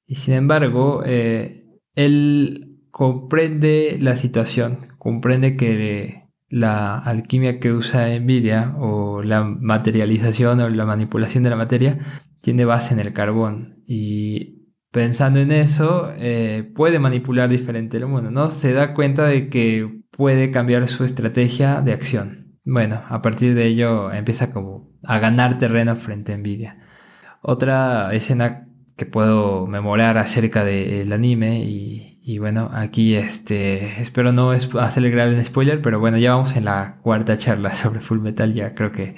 Y 0.07 0.15
sin 0.15 0.33
embargo, 0.33 1.03
eh, 1.05 1.67
él 1.93 2.79
comprende 2.89 3.99
la 4.01 4.15
situación, 4.15 4.79
comprende 4.97 5.55
que 5.55 6.23
la 6.49 6.97
alquimia 6.97 7.59
que 7.59 7.71
usa 7.71 8.17
Nvidia 8.19 8.75
o 8.79 9.21
la 9.21 9.43
materialización 9.43 10.59
o 10.59 10.69
la 10.69 10.85
manipulación 10.85 11.43
de 11.43 11.49
la 11.51 11.55
materia 11.55 11.99
tiene 12.41 12.65
base 12.65 12.93
en 12.93 12.99
el 12.99 13.13
carbón 13.13 13.83
y 13.87 14.61
pensando 14.91 15.39
en 15.39 15.51
eso 15.51 16.11
eh, 16.17 16.69
puede 16.75 16.99
manipular 16.99 17.49
diferente 17.49 17.97
el 17.97 18.07
mundo, 18.07 18.31
¿no? 18.31 18.51
Se 18.51 18.73
da 18.73 18.93
cuenta 18.93 19.25
de 19.25 19.49
que 19.49 20.01
puede 20.11 20.51
cambiar 20.51 20.87
su 20.87 21.03
estrategia 21.05 21.81
de 21.81 21.93
acción. 21.93 22.57
Bueno, 22.65 23.01
a 23.07 23.21
partir 23.21 23.55
de 23.55 23.65
ello 23.65 24.11
empieza 24.11 24.51
como 24.51 24.91
a 25.03 25.19
ganar 25.19 25.57
terreno 25.57 25.95
frente 25.95 26.33
a 26.33 26.37
Nvidia. 26.37 26.77
Otra 27.41 28.13
escena 28.13 28.67
que 28.97 29.05
puedo 29.05 29.65
memorar 29.65 30.17
acerca 30.17 30.63
del 30.63 31.11
anime 31.11 31.63
y, 31.63 32.19
y, 32.23 32.37
bueno, 32.37 32.69
aquí 32.71 33.15
este 33.15 33.99
espero 33.99 34.31
no 34.31 34.51
acelerar 34.51 35.29
el 35.29 35.43
spoiler, 35.43 35.81
pero 35.81 35.99
bueno, 35.99 36.17
ya 36.17 36.33
vamos 36.33 36.55
en 36.55 36.65
la 36.65 36.99
cuarta 37.01 37.37
charla 37.37 37.73
sobre 37.75 37.99
Full 38.01 38.19
Metal, 38.19 38.53
ya 38.53 38.75
creo 38.75 38.91
que 38.91 39.15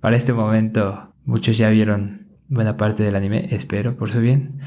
para 0.00 0.16
este 0.16 0.32
momento 0.32 1.14
muchos 1.24 1.56
ya 1.56 1.70
vieron 1.70 2.21
buena 2.48 2.76
parte 2.76 3.02
del 3.02 3.16
anime, 3.16 3.48
espero 3.50 3.96
por 3.96 4.10
su 4.10 4.20
bien. 4.20 4.60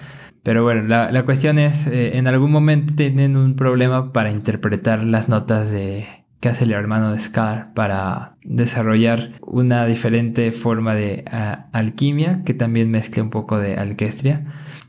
Pero 0.46 0.63
bueno, 0.63 0.84
la, 0.84 1.25
cuestión 1.25 1.58
es, 1.58 1.88
eh, 1.88 2.17
en 2.17 2.27
algún 2.27 2.51
momento 2.51 2.94
tienen 2.94 3.36
un 3.36 3.55
problema 3.55 4.13
para 4.13 4.29
interpretar 4.29 5.03
las 5.03 5.27
notas 5.27 5.72
de 5.72 6.08
que 6.39 6.50
hace 6.50 6.65
el 6.65 6.72
hermano 6.74 7.12
de 7.12 7.20
Scar 7.20 7.74
para 7.74 8.38
desarrollar 8.44 9.32
una 9.41 9.88
diferente 9.88 10.51
forma 10.51 10.94
de 10.94 11.25
alquimia 11.72 12.44
que 12.44 12.53
también 12.53 12.91
mezcla 12.91 13.24
un 13.24 13.32
poco 13.32 13.58
de 13.58 13.77
alquestria. 13.77 14.44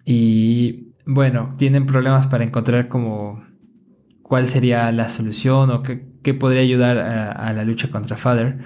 Y 0.05 0.89
bueno, 1.07 1.49
tienen 1.57 1.87
problemas 1.87 2.27
para 2.27 2.45
encontrar 2.45 2.89
como 2.89 3.43
cuál 4.23 4.49
sería 4.49 4.93
la 4.93 5.09
solución 5.09 5.71
o 5.71 5.83
qué, 5.83 6.35
podría 6.35 6.61
ayudar 6.61 6.99
a, 6.99 7.33
a 7.33 7.55
la 7.55 7.65
lucha 7.65 7.89
contra 7.91 8.19
Father. 8.19 8.59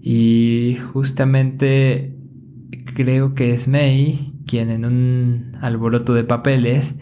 Y 0.00 0.76
justamente 0.92 2.16
creo 2.94 3.34
que 3.34 3.52
es 3.52 3.68
May 3.68 4.32
quien 4.46 4.70
en 4.70 4.84
un 4.84 5.52
alboroto 5.60 6.14
de 6.14 6.24
papeles 6.24 6.94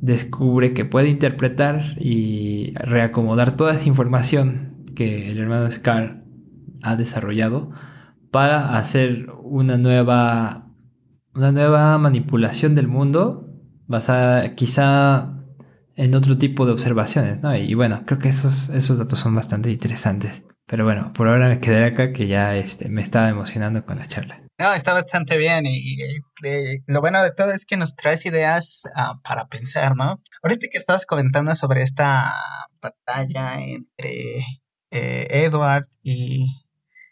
descubre 0.00 0.72
que 0.72 0.84
puede 0.84 1.08
interpretar 1.08 1.96
y 1.98 2.74
reacomodar 2.74 3.56
toda 3.56 3.74
esa 3.74 3.86
información 3.86 4.84
que 4.94 5.30
el 5.30 5.38
hermano 5.38 5.70
Scar 5.70 6.22
ha 6.82 6.96
desarrollado 6.96 7.70
para 8.30 8.78
hacer 8.78 9.28
una 9.42 9.78
nueva 9.78 10.66
una 11.34 11.52
nueva 11.52 11.98
manipulación 11.98 12.74
del 12.74 12.88
mundo 12.88 13.50
basada 13.86 14.54
quizá 14.54 15.36
en 15.96 16.14
otro 16.14 16.38
tipo 16.38 16.66
de 16.66 16.72
observaciones, 16.72 17.42
¿no? 17.42 17.54
Y 17.56 17.74
bueno, 17.74 18.02
creo 18.06 18.18
que 18.18 18.28
esos, 18.28 18.68
esos 18.70 18.98
datos 18.98 19.18
son 19.18 19.34
bastante 19.34 19.70
interesantes. 19.70 20.44
Pero 20.66 20.84
bueno, 20.84 21.12
por 21.12 21.28
ahora 21.28 21.48
me 21.48 21.58
quedaré 21.58 21.86
acá 21.86 22.12
que 22.12 22.26
ya 22.26 22.56
este, 22.56 22.88
me 22.88 23.02
estaba 23.02 23.28
emocionando 23.28 23.84
con 23.84 23.98
la 23.98 24.06
charla. 24.06 24.45
No, 24.58 24.72
está 24.72 24.94
bastante 24.94 25.36
bien 25.36 25.66
y, 25.66 25.98
lo 26.86 27.00
bueno 27.02 27.22
de 27.22 27.30
todo 27.30 27.52
es 27.52 27.66
que 27.66 27.76
nos 27.76 27.94
traes 27.94 28.24
ideas 28.24 28.88
ah, 28.94 29.20
para 29.22 29.48
pensar, 29.48 29.94
¿no? 29.96 30.16
Ahorita 30.42 30.68
que 30.72 30.78
estabas 30.78 31.04
comentando 31.04 31.54
sobre 31.54 31.82
esta 31.82 32.32
batalla 32.80 33.60
entre 33.60 34.38
eh, 34.90 35.26
Edward 35.30 35.84
y, 36.02 36.64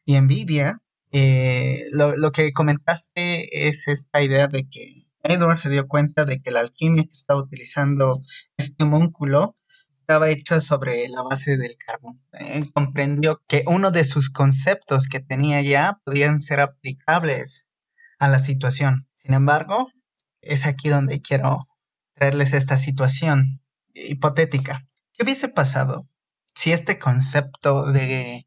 y 0.06 0.18
Nvidia, 0.18 0.78
eh, 1.12 1.84
lo, 1.92 2.16
lo, 2.16 2.32
que 2.32 2.52
comentaste 2.52 3.68
es 3.68 3.88
esta 3.88 4.22
idea 4.22 4.48
de 4.48 4.66
que 4.68 5.04
Edward 5.22 5.58
se 5.58 5.68
dio 5.68 5.86
cuenta 5.86 6.24
de 6.24 6.40
que 6.40 6.50
la 6.50 6.60
alquimia 6.60 7.04
que 7.04 7.12
estaba 7.12 7.40
utilizando 7.40 8.22
este 8.56 8.84
homúnculo 8.84 9.54
estaba 10.04 10.28
hecha 10.28 10.60
sobre 10.60 11.08
la 11.08 11.22
base 11.22 11.56
del 11.56 11.78
carbón. 11.78 12.20
Eh, 12.34 12.70
comprendió 12.74 13.42
que 13.48 13.64
uno 13.66 13.90
de 13.90 14.04
sus 14.04 14.28
conceptos 14.28 15.08
que 15.08 15.18
tenía 15.18 15.62
ya 15.62 15.98
podían 16.04 16.42
ser 16.42 16.60
aplicables 16.60 17.64
a 18.18 18.28
la 18.28 18.38
situación. 18.38 19.08
Sin 19.16 19.32
embargo, 19.32 19.90
es 20.42 20.66
aquí 20.66 20.90
donde 20.90 21.22
quiero 21.22 21.70
traerles 22.12 22.52
esta 22.52 22.76
situación 22.76 23.62
hipotética. 23.94 24.86
¿Qué 25.14 25.24
hubiese 25.24 25.48
pasado 25.48 26.06
si 26.54 26.72
este 26.72 26.98
concepto 26.98 27.90
de, 27.90 28.46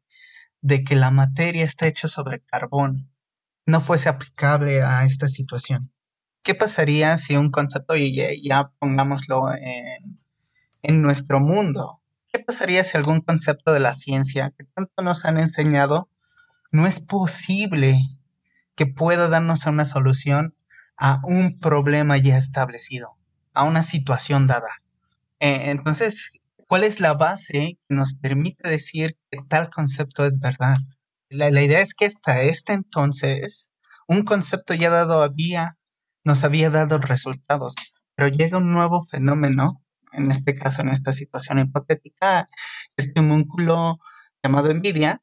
de 0.60 0.84
que 0.84 0.94
la 0.94 1.10
materia 1.10 1.64
está 1.64 1.88
hecha 1.88 2.06
sobre 2.06 2.40
carbón 2.40 3.12
no 3.66 3.80
fuese 3.80 4.08
aplicable 4.08 4.80
a 4.84 5.04
esta 5.04 5.26
situación? 5.26 5.92
¿Qué 6.44 6.54
pasaría 6.54 7.16
si 7.16 7.36
un 7.36 7.50
concepto, 7.50 7.96
y 7.96 8.14
ya 8.48 8.70
pongámoslo 8.78 9.52
en 9.52 10.18
en 10.88 11.02
nuestro 11.02 11.38
mundo. 11.38 12.00
¿Qué 12.32 12.38
pasaría 12.38 12.82
si 12.82 12.96
algún 12.96 13.20
concepto 13.20 13.72
de 13.74 13.78
la 13.78 13.92
ciencia 13.92 14.54
que 14.56 14.64
tanto 14.64 15.02
nos 15.02 15.26
han 15.26 15.38
enseñado 15.38 16.10
no 16.72 16.86
es 16.86 16.98
posible 16.98 18.00
que 18.74 18.86
pueda 18.86 19.28
darnos 19.28 19.66
una 19.66 19.84
solución 19.84 20.56
a 20.96 21.20
un 21.24 21.58
problema 21.58 22.16
ya 22.16 22.38
establecido, 22.38 23.18
a 23.52 23.64
una 23.64 23.82
situación 23.82 24.46
dada? 24.46 24.70
Eh, 25.40 25.70
entonces, 25.70 26.32
¿cuál 26.66 26.84
es 26.84 27.00
la 27.00 27.12
base 27.12 27.78
que 27.86 27.94
nos 27.94 28.14
permite 28.14 28.66
decir 28.66 29.18
que 29.30 29.40
tal 29.46 29.68
concepto 29.68 30.24
es 30.24 30.40
verdad? 30.40 30.78
La, 31.28 31.50
la 31.50 31.62
idea 31.62 31.82
es 31.82 31.92
que 31.92 32.06
hasta 32.06 32.40
este 32.40 32.72
entonces, 32.72 33.70
un 34.06 34.22
concepto 34.22 34.72
ya 34.72 34.88
dado 34.88 35.22
había, 35.22 35.76
nos 36.24 36.44
había 36.44 36.70
dado 36.70 36.96
resultados, 36.96 37.74
pero 38.14 38.28
llega 38.28 38.56
un 38.56 38.72
nuevo 38.72 39.04
fenómeno 39.04 39.82
en 40.12 40.30
este 40.30 40.54
caso, 40.54 40.82
en 40.82 40.88
esta 40.88 41.12
situación 41.12 41.58
hipotética, 41.58 42.48
este 42.96 43.20
homúnculo 43.20 43.98
llamado 44.42 44.70
envidia, 44.70 45.22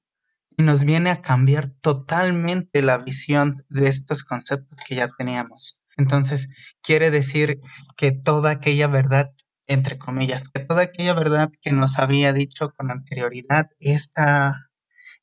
y 0.57 0.63
nos 0.63 0.83
viene 0.83 1.09
a 1.09 1.21
cambiar 1.21 1.67
totalmente 1.67 2.81
la 2.81 2.97
visión 2.97 3.55
de 3.69 3.89
estos 3.89 4.23
conceptos 4.23 4.77
que 4.87 4.95
ya 4.95 5.09
teníamos. 5.17 5.77
Entonces, 5.97 6.49
quiere 6.81 7.11
decir 7.11 7.59
que 7.95 8.11
toda 8.11 8.51
aquella 8.51 8.87
verdad, 8.87 9.31
entre 9.67 9.97
comillas, 9.97 10.49
que 10.49 10.61
toda 10.61 10.83
aquella 10.83 11.13
verdad 11.13 11.51
que 11.61 11.71
nos 11.71 11.99
había 11.99 12.33
dicho 12.33 12.71
con 12.75 12.91
anterioridad, 12.91 13.69
esta, 13.79 14.69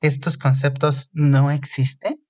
estos 0.01 0.39
conceptos 0.39 1.11
no 1.13 1.51
existen. 1.51 2.23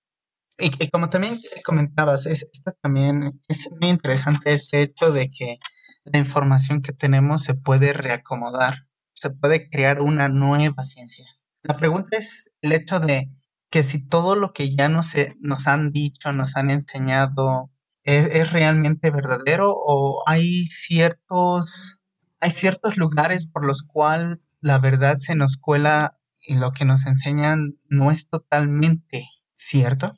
Y, 0.58 0.88
como 0.90 1.08
también 1.08 1.38
comentabas, 1.64 2.26
es, 2.26 2.46
esto 2.52 2.72
también 2.80 3.40
es 3.48 3.68
muy 3.80 3.90
interesante 3.90 4.52
este 4.52 4.82
hecho 4.82 5.10
de 5.10 5.30
que 5.30 5.58
la 6.04 6.18
información 6.18 6.82
que 6.82 6.92
tenemos 6.92 7.42
se 7.42 7.54
puede 7.54 7.92
reacomodar, 7.92 8.86
se 9.14 9.30
puede 9.30 9.68
crear 9.68 10.00
una 10.00 10.28
nueva 10.28 10.82
ciencia. 10.82 11.26
La 11.62 11.76
pregunta 11.76 12.16
es 12.16 12.50
el 12.60 12.72
hecho 12.72 13.00
de 13.00 13.30
que 13.70 13.82
si 13.82 14.06
todo 14.06 14.34
lo 14.34 14.52
que 14.52 14.74
ya 14.74 14.88
nos, 14.88 15.14
nos 15.40 15.66
han 15.66 15.92
dicho, 15.92 16.32
nos 16.32 16.56
han 16.56 16.70
enseñado, 16.70 17.70
es, 18.04 18.52
realmente 18.52 19.10
verdadero 19.10 19.72
o 19.74 20.22
hay 20.26 20.64
ciertos, 20.64 22.00
hay 22.40 22.50
ciertos 22.50 22.96
lugares 22.96 23.46
por 23.46 23.64
los 23.64 23.82
cuales 23.82 24.38
la 24.60 24.78
verdad 24.78 25.16
se 25.16 25.34
nos 25.34 25.56
cuela 25.56 26.18
y 26.40 26.56
lo 26.56 26.72
que 26.72 26.84
nos 26.84 27.06
enseñan 27.06 27.78
no 27.88 28.10
es 28.10 28.28
totalmente 28.28 29.28
cierto. 29.54 30.14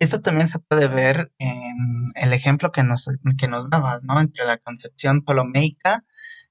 Esto 0.00 0.20
también 0.20 0.48
se 0.48 0.58
puede 0.58 0.88
ver 0.88 1.32
en 1.38 2.12
el 2.16 2.32
ejemplo 2.32 2.72
que 2.72 2.82
nos, 2.82 3.08
que 3.38 3.46
nos 3.46 3.70
dabas, 3.70 4.02
¿no? 4.02 4.20
Entre 4.20 4.44
la 4.44 4.58
concepción 4.58 5.22
ptolomeica 5.22 6.04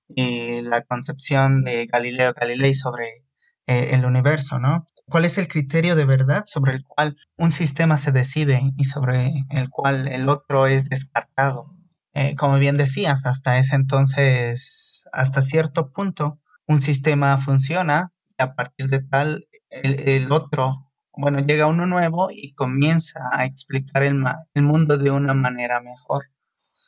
y 0.08 0.62
la 0.62 0.82
concepción 0.84 1.64
de 1.64 1.88
Galileo 1.88 2.34
Galilei 2.34 2.74
sobre 2.76 3.26
eh, 3.68 3.90
el 3.94 4.06
universo, 4.06 4.60
¿no? 4.60 4.88
¿Cuál 5.10 5.26
es 5.26 5.38
el 5.38 5.48
criterio 5.48 5.96
de 5.96 6.06
verdad 6.06 6.44
sobre 6.46 6.74
el 6.74 6.86
cual 6.86 7.18
un 7.38 7.52
sistema 7.52 7.98
se 7.98 8.12
decide 8.12 8.62
y 8.78 8.86
sobre 8.86 9.46
el 9.50 9.70
cual 9.70 10.08
el 10.08 10.30
otro 10.30 10.68
es 10.68 10.88
descartado? 10.90 11.76
Eh, 12.14 12.36
como 12.36 12.60
bien 12.60 12.78
decías, 12.78 13.26
hasta 13.26 13.58
ese 13.58 13.76
entonces, 13.76 15.06
hasta 15.12 15.42
cierto 15.42 15.92
punto, 15.92 16.40
un 16.68 16.82
sistema 16.82 17.38
funciona 17.38 18.14
y 18.38 18.44
a 18.44 18.54
partir 18.54 18.90
de 18.90 19.00
tal, 19.00 19.48
el, 19.72 20.32
otro, 20.32 20.89
bueno, 21.20 21.40
llega 21.40 21.68
uno 21.68 21.86
nuevo 21.86 22.30
y 22.32 22.54
comienza 22.54 23.20
a 23.32 23.46
explicar 23.46 24.04
el, 24.04 24.24
el 24.54 24.64
mundo 24.64 24.98
de 24.98 25.12
una 25.12 25.34
manera 25.34 25.82
mejor. 25.82 26.26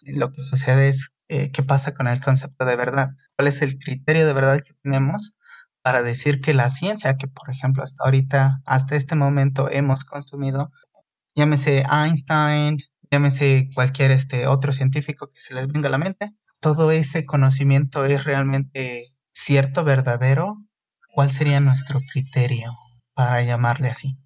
Lo 0.04 0.32
que 0.32 0.44
sucede 0.44 0.90
es, 0.90 1.12
eh, 1.28 1.52
¿qué 1.52 1.64
pasa 1.64 1.94
con 1.94 2.08
el 2.08 2.22
concepto 2.22 2.66
de 2.66 2.76
verdad? 2.76 3.10
¿Cuál 3.36 3.48
es 3.48 3.62
el 3.62 3.78
criterio 3.78 4.26
de 4.26 4.34
verdad 4.34 4.62
que 4.66 4.74
tenemos 4.84 5.36
para 5.82 6.04
decir 6.04 6.42
que 6.42 6.54
la 6.54 6.70
ciencia 6.70 7.18
que, 7.18 7.28
por 7.28 7.50
ejemplo, 7.50 7.84
hasta 7.84 8.04
ahorita, 8.04 8.62
hasta 8.66 8.96
este 8.96 9.16
momento 9.16 9.70
hemos 9.70 10.06
consumido, 10.06 10.72
llámese 11.36 11.84
Einstein, 11.92 12.78
llámese 13.12 13.70
cualquier 13.74 14.12
este 14.12 14.48
otro 14.48 14.74
científico 14.74 15.30
que 15.34 15.42
se 15.42 15.56
les 15.56 15.68
venga 15.68 15.90
a 15.90 15.92
la 15.92 15.98
mente, 15.98 16.34
todo 16.62 16.92
ese 16.92 17.26
conocimiento 17.26 18.06
es 18.06 18.24
realmente 18.24 19.14
cierto, 19.34 19.84
verdadero. 19.84 20.58
¿Cuál 21.14 21.32
sería 21.32 21.60
nuestro 21.60 22.00
criterio 22.14 22.74
para 23.14 23.42
llamarle 23.42 23.90
así? 23.90 24.21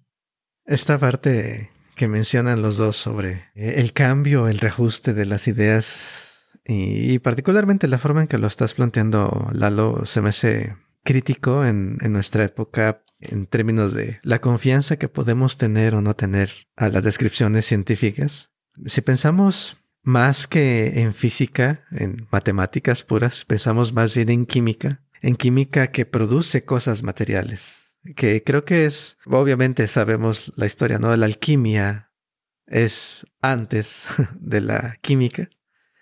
Esta 0.66 0.98
parte 0.98 1.70
que 1.94 2.08
mencionan 2.08 2.60
los 2.60 2.76
dos 2.76 2.96
sobre 2.96 3.44
el 3.54 3.92
cambio, 3.92 4.48
el 4.48 4.58
reajuste 4.58 5.14
de 5.14 5.24
las 5.24 5.48
ideas 5.48 6.48
y, 6.64 7.18
particularmente 7.20 7.86
la 7.86 7.98
forma 7.98 8.22
en 8.22 8.26
que 8.26 8.38
lo 8.38 8.48
estás 8.48 8.74
planteando, 8.74 9.48
Lalo, 9.52 10.04
se 10.04 10.20
me 10.20 10.30
hace 10.30 10.76
crítico 11.04 11.64
en, 11.64 11.98
nuestra 12.10 12.44
época 12.44 13.04
en 13.20 13.46
términos 13.46 13.94
de 13.94 14.18
la 14.24 14.40
confianza 14.40 14.96
que 14.96 15.08
podemos 15.08 15.56
tener 15.56 15.94
o 15.94 16.02
no 16.02 16.14
tener 16.14 16.50
a 16.74 16.88
las 16.88 17.04
descripciones 17.04 17.64
científicas. 17.64 18.50
Si 18.86 19.00
pensamos 19.00 19.78
más 20.02 20.48
que 20.48 21.00
en 21.00 21.14
física, 21.14 21.84
en 21.92 22.26
matemáticas 22.32 23.04
puras, 23.04 23.44
pensamos 23.44 23.92
más 23.92 24.14
bien 24.14 24.30
en 24.30 24.46
química, 24.46 25.02
en 25.22 25.36
química 25.36 25.92
que 25.92 26.04
produce 26.04 26.64
cosas 26.64 27.04
materiales, 27.04 27.85
que 28.14 28.42
creo 28.44 28.64
que 28.64 28.86
es, 28.86 29.18
obviamente 29.26 29.88
sabemos 29.88 30.52
la 30.56 30.66
historia, 30.66 30.98
¿no? 30.98 31.16
La 31.16 31.26
alquimia 31.26 32.12
es 32.66 33.26
antes 33.40 34.06
de 34.38 34.60
la 34.60 34.96
química 35.00 35.48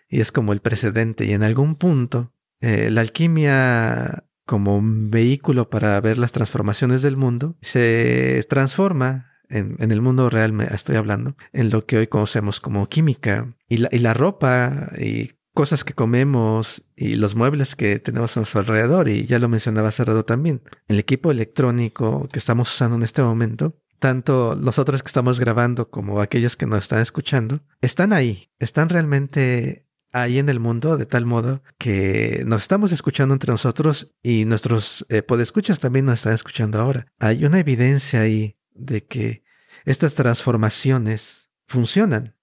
y 0.08 0.20
es 0.20 0.32
como 0.32 0.52
el 0.52 0.60
precedente 0.60 1.24
y 1.24 1.32
en 1.32 1.42
algún 1.42 1.76
punto 1.76 2.32
eh, 2.60 2.90
la 2.90 3.00
alquimia 3.00 4.24
como 4.46 4.76
un 4.76 5.10
vehículo 5.10 5.70
para 5.70 6.00
ver 6.00 6.18
las 6.18 6.32
transformaciones 6.32 7.02
del 7.02 7.16
mundo, 7.16 7.56
se 7.62 8.44
transforma 8.48 9.32
en, 9.48 9.76
el 9.78 10.00
mundo 10.00 10.30
real, 10.30 10.52
me 10.52 10.64
estoy 10.64 10.96
hablando, 10.96 11.36
en 11.52 11.70
lo 11.70 11.86
que 11.86 11.98
hoy 11.98 12.06
conocemos 12.06 12.60
como 12.60 12.88
química. 12.88 13.54
Y 13.68 13.78
la, 13.78 13.88
y 13.92 13.98
la 13.98 14.14
ropa 14.14 14.90
y 14.98 15.32
cosas 15.54 15.84
que 15.84 15.94
comemos 15.94 16.84
y 16.96 17.14
los 17.14 17.36
muebles 17.36 17.76
que 17.76 17.98
tenemos 18.00 18.36
a 18.36 18.40
nuestro 18.40 18.60
alrededor, 18.60 19.08
y 19.08 19.24
ya 19.24 19.38
lo 19.38 19.48
mencionaba 19.48 19.92
Cerrado 19.92 20.24
también, 20.24 20.62
el 20.88 20.98
equipo 20.98 21.30
electrónico 21.30 22.28
que 22.30 22.38
estamos 22.38 22.72
usando 22.72 22.96
en 22.96 23.04
este 23.04 23.22
momento, 23.22 23.80
tanto 24.00 24.56
nosotros 24.60 25.02
que 25.02 25.08
estamos 25.08 25.40
grabando 25.40 25.88
como 25.88 26.20
aquellos 26.20 26.56
que 26.56 26.66
nos 26.66 26.80
están 26.80 27.00
escuchando, 27.00 27.60
están 27.80 28.12
ahí, 28.12 28.50
están 28.58 28.88
realmente 28.88 29.86
ahí 30.12 30.38
en 30.38 30.48
el 30.48 30.60
mundo 30.60 30.96
de 30.96 31.06
tal 31.06 31.24
modo 31.26 31.62
que 31.78 32.44
nos 32.46 32.62
estamos 32.62 32.92
escuchando 32.92 33.34
entre 33.34 33.50
nosotros 33.50 34.14
y 34.22 34.44
nuestros 34.44 35.04
eh, 35.08 35.22
podescuchas 35.22 35.80
también 35.80 36.06
nos 36.06 36.20
están 36.20 36.34
escuchando 36.34 36.80
ahora. 36.80 37.06
Hay 37.18 37.44
una 37.44 37.58
evidencia 37.58 38.20
ahí 38.20 38.56
de 38.74 39.04
que 39.04 39.42
estas 39.84 40.14
transformaciones 40.14 41.50
funcionan, 41.66 42.33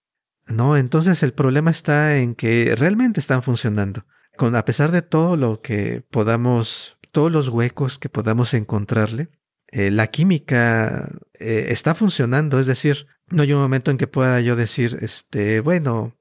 ¿no? 0.52 0.78
Entonces 0.78 1.24
el 1.24 1.34
problema 1.34 1.72
está 1.72 2.18
en 2.18 2.36
que 2.36 2.76
realmente 2.76 3.20
están 3.20 3.44
funcionando. 3.44 4.06
Con, 4.38 4.56
a 4.56 4.66
pesar 4.66 4.92
de 4.92 5.02
todo 5.02 5.38
lo 5.38 5.62
que 5.62 6.04
podamos, 6.10 6.98
todos 7.12 7.32
los 7.32 7.50
huecos 7.50 7.98
que 7.98 8.10
podamos 8.10 8.54
encontrarle, 8.54 9.30
eh, 9.68 9.92
la 9.92 10.08
química 10.08 11.10
eh, 11.40 11.68
está 11.70 11.96
funcionando, 11.96 12.60
es 12.60 12.66
decir, 12.66 13.08
no 13.30 13.44
hay 13.44 13.54
un 13.54 13.62
momento 13.62 13.92
en 13.92 13.98
que 13.98 14.08
pueda 14.08 14.42
yo 14.42 14.56
decir, 14.56 14.98
este, 15.02 15.62
bueno, 15.62 16.18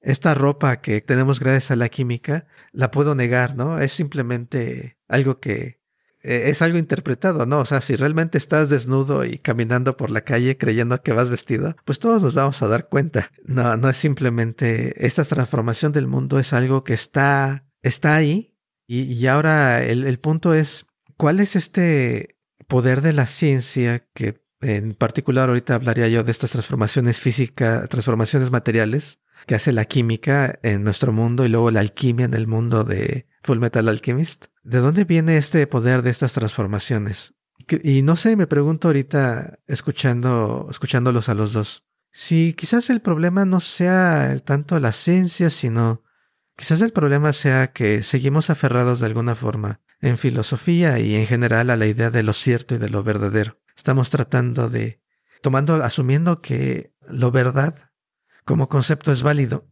esta 0.00 0.34
ropa 0.34 0.80
que 0.80 1.00
tenemos 1.00 1.40
gracias 1.40 1.70
a 1.72 1.76
la 1.76 1.88
química, 1.88 2.46
la 2.72 2.90
puedo 2.90 3.14
negar, 3.14 3.56
¿no? 3.56 3.78
Es 3.80 3.92
simplemente 3.92 4.98
algo 5.08 5.40
que 5.40 5.81
eh, 6.22 6.44
es 6.46 6.62
algo 6.62 6.78
interpretado, 6.78 7.46
¿no? 7.46 7.58
O 7.58 7.64
sea, 7.64 7.80
si 7.80 7.96
realmente 7.96 8.38
estás 8.38 8.68
desnudo 8.68 9.24
y 9.24 9.38
caminando 9.38 9.96
por 9.96 10.10
la 10.10 10.22
calle 10.22 10.56
creyendo 10.56 11.02
que 11.02 11.12
vas 11.12 11.30
vestido, 11.30 11.76
pues 11.84 11.98
todos 11.98 12.22
nos 12.22 12.34
vamos 12.34 12.62
a 12.62 12.68
dar 12.68 12.88
cuenta. 12.88 13.30
No, 13.44 13.76
no 13.76 13.88
es 13.90 13.96
simplemente 13.96 15.06
esta 15.06 15.24
transformación 15.24 15.92
del 15.92 16.06
mundo 16.06 16.38
es 16.38 16.52
algo 16.52 16.84
que 16.84 16.94
está, 16.94 17.64
está 17.82 18.14
ahí. 18.14 18.54
Y, 18.86 19.02
y 19.02 19.26
ahora 19.26 19.82
el, 19.84 20.04
el 20.04 20.18
punto 20.18 20.54
es, 20.54 20.86
¿cuál 21.16 21.40
es 21.40 21.56
este 21.56 22.36
poder 22.68 23.00
de 23.00 23.12
la 23.12 23.26
ciencia 23.26 24.06
que 24.14 24.42
en 24.60 24.94
particular 24.94 25.48
ahorita 25.48 25.74
hablaría 25.74 26.08
yo 26.08 26.24
de 26.24 26.30
estas 26.30 26.52
transformaciones 26.52 27.20
físicas, 27.20 27.88
transformaciones 27.88 28.50
materiales, 28.50 29.18
que 29.46 29.54
hace 29.54 29.72
la 29.72 29.84
química 29.84 30.58
en 30.62 30.84
nuestro 30.84 31.12
mundo 31.12 31.44
y 31.44 31.48
luego 31.48 31.70
la 31.70 31.80
alquimia 31.80 32.26
en 32.26 32.34
el 32.34 32.46
mundo 32.46 32.84
de 32.84 33.26
Full 33.42 33.58
Metal 33.58 33.88
Alchemist. 33.88 34.46
¿De 34.62 34.78
dónde 34.78 35.04
viene 35.04 35.36
este 35.36 35.66
poder 35.66 36.02
de 36.02 36.10
estas 36.10 36.32
transformaciones? 36.32 37.34
Y 37.82 38.02
no 38.02 38.16
sé, 38.16 38.36
me 38.36 38.46
pregunto 38.46 38.88
ahorita 38.88 39.58
escuchando, 39.66 40.68
escuchándolos 40.70 41.28
a 41.28 41.34
los 41.34 41.52
dos. 41.52 41.84
Si 42.12 42.52
quizás 42.54 42.90
el 42.90 43.00
problema 43.00 43.44
no 43.44 43.60
sea 43.60 44.38
tanto 44.44 44.78
la 44.78 44.92
ciencia, 44.92 45.48
sino 45.50 46.02
quizás 46.56 46.80
el 46.82 46.92
problema 46.92 47.32
sea 47.32 47.72
que 47.72 48.02
seguimos 48.02 48.50
aferrados 48.50 49.00
de 49.00 49.06
alguna 49.06 49.34
forma 49.34 49.80
en 50.00 50.18
filosofía 50.18 50.98
y 50.98 51.14
en 51.14 51.26
general 51.26 51.70
a 51.70 51.76
la 51.76 51.86
idea 51.86 52.10
de 52.10 52.22
lo 52.22 52.32
cierto 52.32 52.74
y 52.74 52.78
de 52.78 52.90
lo 52.90 53.02
verdadero. 53.02 53.58
Estamos 53.76 54.10
tratando 54.10 54.68
de, 54.68 55.00
tomando, 55.40 55.82
asumiendo 55.82 56.42
que 56.42 56.92
lo 57.08 57.30
verdad 57.30 57.91
como 58.44 58.68
concepto 58.68 59.12
es 59.12 59.22
válido. 59.22 59.68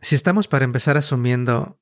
Si 0.00 0.14
estamos 0.14 0.48
para 0.48 0.64
empezar 0.64 0.96
asumiendo 0.96 1.80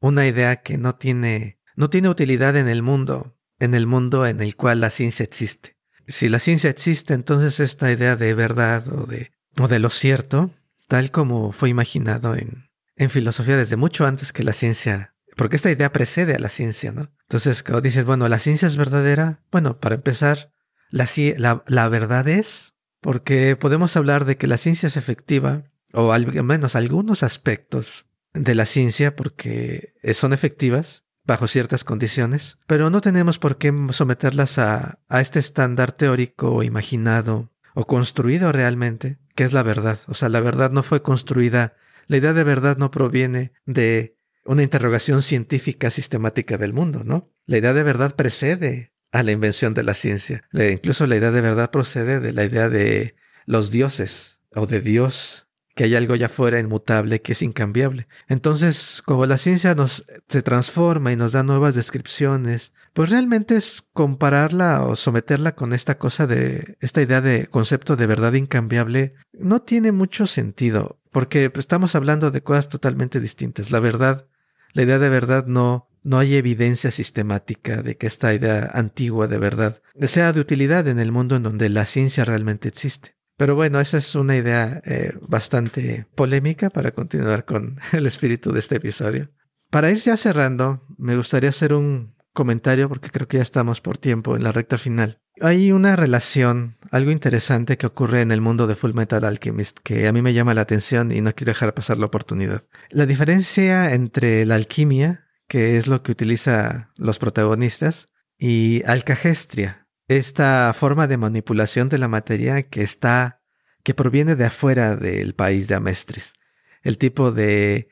una 0.00 0.26
idea 0.26 0.56
que 0.62 0.78
no 0.78 0.96
tiene, 0.96 1.60
no 1.76 1.88
tiene 1.90 2.08
utilidad 2.08 2.56
en 2.56 2.68
el 2.68 2.82
mundo, 2.82 3.38
en 3.58 3.74
el 3.74 3.86
mundo 3.86 4.26
en 4.26 4.40
el 4.40 4.56
cual 4.56 4.80
la 4.80 4.90
ciencia 4.90 5.24
existe. 5.24 5.76
Si 6.06 6.28
la 6.28 6.40
ciencia 6.40 6.68
existe, 6.68 7.14
entonces 7.14 7.60
esta 7.60 7.90
idea 7.90 8.16
de 8.16 8.34
verdad 8.34 8.84
o 8.88 9.06
de, 9.06 9.78
lo 9.78 9.90
cierto, 9.90 10.52
tal 10.88 11.10
como 11.10 11.52
fue 11.52 11.68
imaginado 11.68 12.34
en, 12.34 12.68
en 12.96 13.10
filosofía 13.10 13.56
desde 13.56 13.76
mucho 13.76 14.04
antes 14.04 14.32
que 14.32 14.42
la 14.42 14.52
ciencia, 14.52 15.14
porque 15.36 15.56
esta 15.56 15.70
idea 15.70 15.92
precede 15.92 16.34
a 16.34 16.40
la 16.40 16.48
ciencia, 16.48 16.92
¿no? 16.92 17.12
Entonces, 17.22 17.62
cuando 17.62 17.80
dices, 17.80 18.04
bueno, 18.04 18.28
la 18.28 18.40
ciencia 18.40 18.66
es 18.66 18.76
verdadera, 18.76 19.42
bueno, 19.50 19.78
para 19.78 19.94
empezar, 19.94 20.52
la, 20.90 21.64
la 21.66 21.88
verdad 21.88 22.28
es, 22.28 22.74
porque 23.00 23.56
podemos 23.56 23.96
hablar 23.96 24.24
de 24.24 24.36
que 24.36 24.46
la 24.46 24.58
ciencia 24.58 24.88
es 24.88 24.96
efectiva 24.96 25.71
o 25.92 26.12
al 26.12 26.26
menos 26.44 26.76
algunos 26.76 27.22
aspectos 27.22 28.06
de 28.34 28.54
la 28.54 28.66
ciencia 28.66 29.14
porque 29.14 29.94
son 30.14 30.32
efectivas 30.32 31.04
bajo 31.24 31.46
ciertas 31.46 31.84
condiciones, 31.84 32.58
pero 32.66 32.90
no 32.90 33.00
tenemos 33.00 33.38
por 33.38 33.58
qué 33.58 33.72
someterlas 33.90 34.58
a, 34.58 35.00
a 35.08 35.20
este 35.20 35.38
estándar 35.38 35.92
teórico 35.92 36.62
imaginado 36.62 37.52
o 37.74 37.86
construido 37.86 38.52
realmente, 38.52 39.18
que 39.34 39.44
es 39.44 39.52
la 39.52 39.62
verdad. 39.62 40.00
O 40.06 40.14
sea, 40.14 40.28
la 40.28 40.40
verdad 40.40 40.70
no 40.70 40.82
fue 40.82 41.02
construida, 41.02 41.76
la 42.06 42.16
idea 42.16 42.32
de 42.32 42.44
verdad 42.44 42.76
no 42.76 42.90
proviene 42.90 43.52
de 43.66 44.16
una 44.44 44.62
interrogación 44.62 45.22
científica 45.22 45.90
sistemática 45.90 46.58
del 46.58 46.72
mundo, 46.72 47.02
¿no? 47.04 47.30
La 47.46 47.58
idea 47.58 47.72
de 47.72 47.82
verdad 47.82 48.16
precede 48.16 48.92
a 49.12 49.22
la 49.22 49.32
invención 49.32 49.74
de 49.74 49.84
la 49.84 49.94
ciencia. 49.94 50.44
Incluso 50.52 51.06
la 51.06 51.16
idea 51.16 51.30
de 51.30 51.40
verdad 51.40 51.70
procede 51.70 52.18
de 52.18 52.32
la 52.32 52.44
idea 52.44 52.68
de 52.68 53.14
los 53.46 53.70
dioses 53.70 54.40
o 54.54 54.66
de 54.66 54.80
Dios, 54.80 55.48
que 55.74 55.84
hay 55.84 55.94
algo 55.94 56.14
allá 56.14 56.26
afuera 56.26 56.58
inmutable 56.58 57.22
que 57.22 57.32
es 57.32 57.42
incambiable. 57.42 58.08
Entonces, 58.28 59.02
como 59.04 59.26
la 59.26 59.38
ciencia 59.38 59.74
nos 59.74 60.04
se 60.28 60.42
transforma 60.42 61.12
y 61.12 61.16
nos 61.16 61.32
da 61.32 61.42
nuevas 61.42 61.74
descripciones, 61.74 62.72
pues 62.92 63.10
realmente 63.10 63.56
es 63.56 63.82
compararla 63.92 64.84
o 64.84 64.96
someterla 64.96 65.54
con 65.54 65.72
esta 65.72 65.98
cosa 65.98 66.26
de 66.26 66.76
esta 66.80 67.00
idea 67.00 67.20
de 67.20 67.46
concepto 67.46 67.96
de 67.96 68.06
verdad 68.06 68.34
incambiable 68.34 69.14
no 69.32 69.62
tiene 69.62 69.92
mucho 69.92 70.26
sentido, 70.26 71.00
porque 71.10 71.50
estamos 71.54 71.94
hablando 71.94 72.30
de 72.30 72.42
cosas 72.42 72.68
totalmente 72.68 73.20
distintas. 73.20 73.70
La 73.70 73.80
verdad 73.80 74.26
la 74.72 74.82
idea 74.82 74.98
de 74.98 75.08
verdad 75.08 75.46
no, 75.46 75.88
no 76.02 76.18
hay 76.18 76.34
evidencia 76.36 76.90
sistemática 76.90 77.82
de 77.82 77.96
que 77.96 78.06
esta 78.06 78.32
idea 78.32 78.70
antigua 78.72 79.28
de 79.28 79.38
verdad 79.38 79.82
sea 80.02 80.32
de 80.32 80.40
utilidad 80.40 80.88
en 80.88 80.98
el 80.98 81.12
mundo 81.12 81.36
en 81.36 81.42
donde 81.42 81.68
la 81.68 81.84
ciencia 81.84 82.24
realmente 82.24 82.68
existe. 82.68 83.14
Pero 83.42 83.56
bueno, 83.56 83.80
esa 83.80 83.98
es 83.98 84.14
una 84.14 84.36
idea 84.36 84.80
eh, 84.84 85.14
bastante 85.20 86.06
polémica 86.14 86.70
para 86.70 86.92
continuar 86.92 87.44
con 87.44 87.76
el 87.92 88.06
espíritu 88.06 88.52
de 88.52 88.60
este 88.60 88.76
episodio. 88.76 89.30
Para 89.68 89.90
ir 89.90 89.98
ya 89.98 90.16
cerrando, 90.16 90.86
me 90.96 91.16
gustaría 91.16 91.48
hacer 91.48 91.74
un 91.74 92.14
comentario 92.32 92.88
porque 92.88 93.10
creo 93.10 93.26
que 93.26 93.38
ya 93.38 93.42
estamos 93.42 93.80
por 93.80 93.98
tiempo 93.98 94.36
en 94.36 94.44
la 94.44 94.52
recta 94.52 94.78
final. 94.78 95.18
Hay 95.40 95.72
una 95.72 95.96
relación, 95.96 96.76
algo 96.92 97.10
interesante 97.10 97.76
que 97.76 97.88
ocurre 97.88 98.20
en 98.20 98.30
el 98.30 98.40
mundo 98.40 98.68
de 98.68 98.76
Full 98.76 98.94
Metal 98.94 99.24
Alchemist 99.24 99.80
que 99.82 100.06
a 100.06 100.12
mí 100.12 100.22
me 100.22 100.34
llama 100.34 100.54
la 100.54 100.60
atención 100.60 101.10
y 101.10 101.20
no 101.20 101.34
quiero 101.34 101.50
dejar 101.50 101.74
pasar 101.74 101.98
la 101.98 102.06
oportunidad. 102.06 102.62
La 102.90 103.06
diferencia 103.06 103.92
entre 103.92 104.46
la 104.46 104.54
alquimia, 104.54 105.26
que 105.48 105.78
es 105.78 105.88
lo 105.88 106.04
que 106.04 106.12
utilizan 106.12 106.92
los 106.96 107.18
protagonistas, 107.18 108.06
y 108.38 108.84
alcagestria, 108.86 109.81
esta 110.08 110.74
forma 110.74 111.06
de 111.06 111.16
manipulación 111.16 111.88
de 111.88 111.98
la 111.98 112.08
materia 112.08 112.62
que 112.62 112.82
está, 112.82 113.40
que 113.82 113.94
proviene 113.94 114.36
de 114.36 114.46
afuera 114.46 114.96
del 114.96 115.34
país 115.34 115.68
de 115.68 115.74
Amestris. 115.74 116.34
El 116.82 116.98
tipo 116.98 117.32
de, 117.32 117.88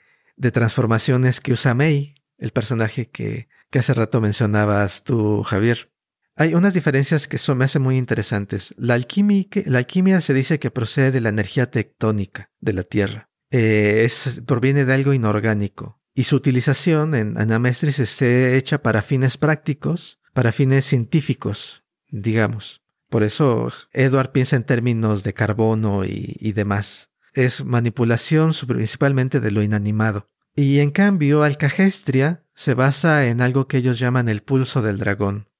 transformaciones 0.52 1.40
que 1.40 1.52
usa 1.52 1.74
Mei, 1.74 2.14
el 2.38 2.52
personaje 2.52 3.08
que, 3.08 3.48
hace 3.72 3.94
rato 3.94 4.20
mencionabas 4.20 5.04
tú, 5.04 5.42
Javier. 5.42 5.92
Hay 6.36 6.54
unas 6.54 6.74
diferencias 6.74 7.28
que 7.28 7.38
son, 7.38 7.58
me 7.58 7.66
hacen 7.66 7.82
muy 7.82 7.96
interesantes. 7.96 8.74
La 8.78 8.94
alquimia, 8.94 10.20
se 10.20 10.34
dice 10.34 10.58
que 10.58 10.70
procede 10.70 11.12
de 11.12 11.20
la 11.20 11.28
energía 11.28 11.70
tectónica 11.70 12.50
de 12.60 12.72
la 12.72 12.82
Tierra. 12.82 13.28
Eh, 13.50 14.08
proviene 14.46 14.84
de 14.84 14.94
algo 14.94 15.12
inorgánico. 15.12 16.00
Y 16.14 16.24
su 16.24 16.36
utilización 16.36 17.14
en 17.14 17.38
Anamestris 17.38 17.98
esté 17.98 18.56
hecha 18.56 18.82
para 18.82 19.02
fines 19.02 19.36
prácticos, 19.36 20.20
para 20.32 20.52
fines 20.52 20.84
científicos, 20.84 21.79
digamos. 22.10 22.82
Por 23.08 23.22
eso 23.22 23.72
Edward 23.92 24.32
piensa 24.32 24.56
en 24.56 24.64
términos 24.64 25.22
de 25.22 25.34
carbono 25.34 26.04
y, 26.04 26.52
demás. 26.52 27.10
Es 27.32 27.64
manipulación 27.64 28.52
principalmente 28.66 29.40
de 29.40 29.50
lo 29.50 29.62
inanimado. 29.62 30.28
Y 30.54 30.80
en 30.80 30.90
cambio, 30.90 31.42
Alcagestria 31.42 32.44
se 32.54 32.74
basa 32.74 33.26
en 33.26 33.40
algo 33.40 33.66
que 33.66 33.78
ellos 33.78 33.98
llaman 33.98 34.28
el 34.28 34.42
pulso 34.42 34.82
del 34.82 34.98
dragón 34.98 35.50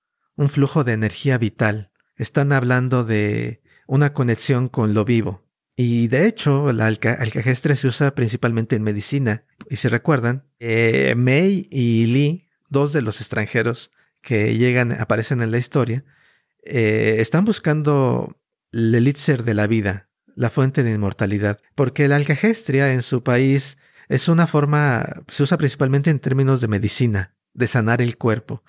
un 0.40 0.48
flujo 0.48 0.84
de 0.84 0.92
energía 0.92 1.36
vital. 1.36 1.90
Están 2.16 2.52
hablando 2.52 3.04
de 3.04 3.60
una 3.86 4.14
conexión 4.14 4.70
con 4.70 4.94
lo 4.94 5.04
vivo. 5.04 5.44
Y 5.76 6.08
de 6.08 6.26
hecho, 6.26 6.72
la 6.72 6.86
alcajestre 6.86 7.76
se 7.76 7.88
usa 7.88 8.14
principalmente 8.14 8.74
en 8.74 8.82
medicina. 8.82 9.44
Y 9.68 9.76
si 9.76 9.88
recuerdan, 9.88 10.44
eh, 10.58 11.14
May 11.14 11.68
y 11.70 12.06
Lee, 12.06 12.48
dos 12.70 12.94
de 12.94 13.02
los 13.02 13.20
extranjeros 13.20 13.90
que 14.22 14.56
llegan, 14.56 14.92
aparecen 14.98 15.42
en 15.42 15.50
la 15.50 15.58
historia, 15.58 16.04
eh, 16.64 17.16
están 17.18 17.44
buscando 17.44 18.36
el 18.72 18.94
elixir 18.94 19.44
de 19.44 19.54
la 19.54 19.66
vida, 19.66 20.10
la 20.36 20.50
fuente 20.50 20.82
de 20.82 20.92
inmortalidad. 20.92 21.60
Porque 21.74 22.08
la 22.08 22.16
alcagestria 22.16 22.92
en 22.92 23.02
su 23.02 23.22
país 23.22 23.78
es 24.08 24.28
una 24.28 24.46
forma, 24.46 25.22
se 25.28 25.42
usa 25.42 25.58
principalmente 25.58 26.10
en 26.10 26.18
términos 26.18 26.60
de 26.60 26.68
medicina, 26.68 27.36
de 27.52 27.66
sanar 27.66 28.02
el 28.02 28.16
cuerpo 28.16 28.62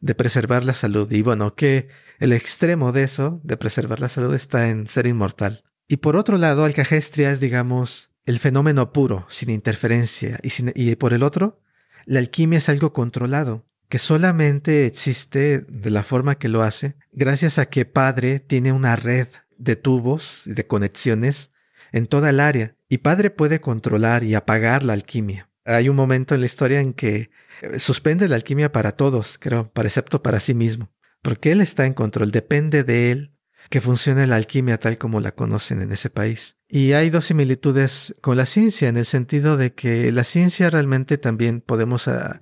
de 0.00 0.14
preservar 0.14 0.64
la 0.64 0.74
salud. 0.74 1.10
Y 1.10 1.22
bueno, 1.22 1.54
que 1.54 1.88
el 2.18 2.32
extremo 2.32 2.92
de 2.92 3.04
eso, 3.04 3.40
de 3.44 3.56
preservar 3.56 4.00
la 4.00 4.08
salud, 4.08 4.34
está 4.34 4.68
en 4.68 4.86
ser 4.86 5.06
inmortal. 5.06 5.64
Y 5.86 5.98
por 5.98 6.16
otro 6.16 6.36
lado, 6.36 6.64
Alcagestria 6.64 7.32
es, 7.32 7.40
digamos, 7.40 8.10
el 8.26 8.38
fenómeno 8.38 8.92
puro, 8.92 9.26
sin 9.30 9.50
interferencia. 9.50 10.38
Y, 10.42 10.50
y 10.74 10.96
por 10.96 11.12
el 11.12 11.22
otro, 11.22 11.60
la 12.04 12.18
alquimia 12.18 12.58
es 12.58 12.68
algo 12.68 12.92
controlado, 12.92 13.66
que 13.88 13.98
solamente 13.98 14.86
existe 14.86 15.60
de 15.60 15.90
la 15.90 16.02
forma 16.02 16.36
que 16.36 16.48
lo 16.48 16.62
hace, 16.62 16.96
gracias 17.12 17.58
a 17.58 17.66
que 17.66 17.84
Padre 17.84 18.40
tiene 18.40 18.72
una 18.72 18.96
red 18.96 19.28
de 19.56 19.76
tubos 19.76 20.42
de 20.44 20.66
conexiones 20.66 21.50
en 21.92 22.06
toda 22.06 22.30
el 22.30 22.40
área. 22.40 22.76
Y 22.88 22.98
Padre 22.98 23.30
puede 23.30 23.60
controlar 23.60 24.24
y 24.24 24.34
apagar 24.34 24.84
la 24.84 24.92
alquimia. 24.92 25.50
Hay 25.64 25.88
un 25.88 25.96
momento 25.96 26.34
en 26.34 26.40
la 26.40 26.46
historia 26.46 26.80
en 26.80 26.92
que 26.92 27.30
eh, 27.62 27.78
suspende 27.78 28.28
la 28.28 28.36
alquimia 28.36 28.72
para 28.72 28.92
todos, 28.92 29.36
creo, 29.38 29.70
para 29.70 29.88
excepto 29.88 30.22
para 30.22 30.40
sí 30.40 30.54
mismo, 30.54 30.90
porque 31.22 31.52
él 31.52 31.60
está 31.60 31.86
en 31.86 31.94
control, 31.94 32.30
depende 32.30 32.84
de 32.84 33.10
él 33.10 33.32
que 33.68 33.82
funcione 33.82 34.26
la 34.26 34.36
alquimia 34.36 34.78
tal 34.78 34.96
como 34.96 35.20
la 35.20 35.32
conocen 35.32 35.82
en 35.82 35.92
ese 35.92 36.08
país. 36.08 36.56
Y 36.68 36.92
hay 36.92 37.10
dos 37.10 37.26
similitudes 37.26 38.14
con 38.22 38.36
la 38.38 38.46
ciencia, 38.46 38.88
en 38.88 38.96
el 38.96 39.04
sentido 39.04 39.56
de 39.56 39.74
que 39.74 40.10
la 40.10 40.24
ciencia 40.24 40.70
realmente 40.70 41.18
también 41.18 41.60
podemos 41.60 42.08
ah, 42.08 42.40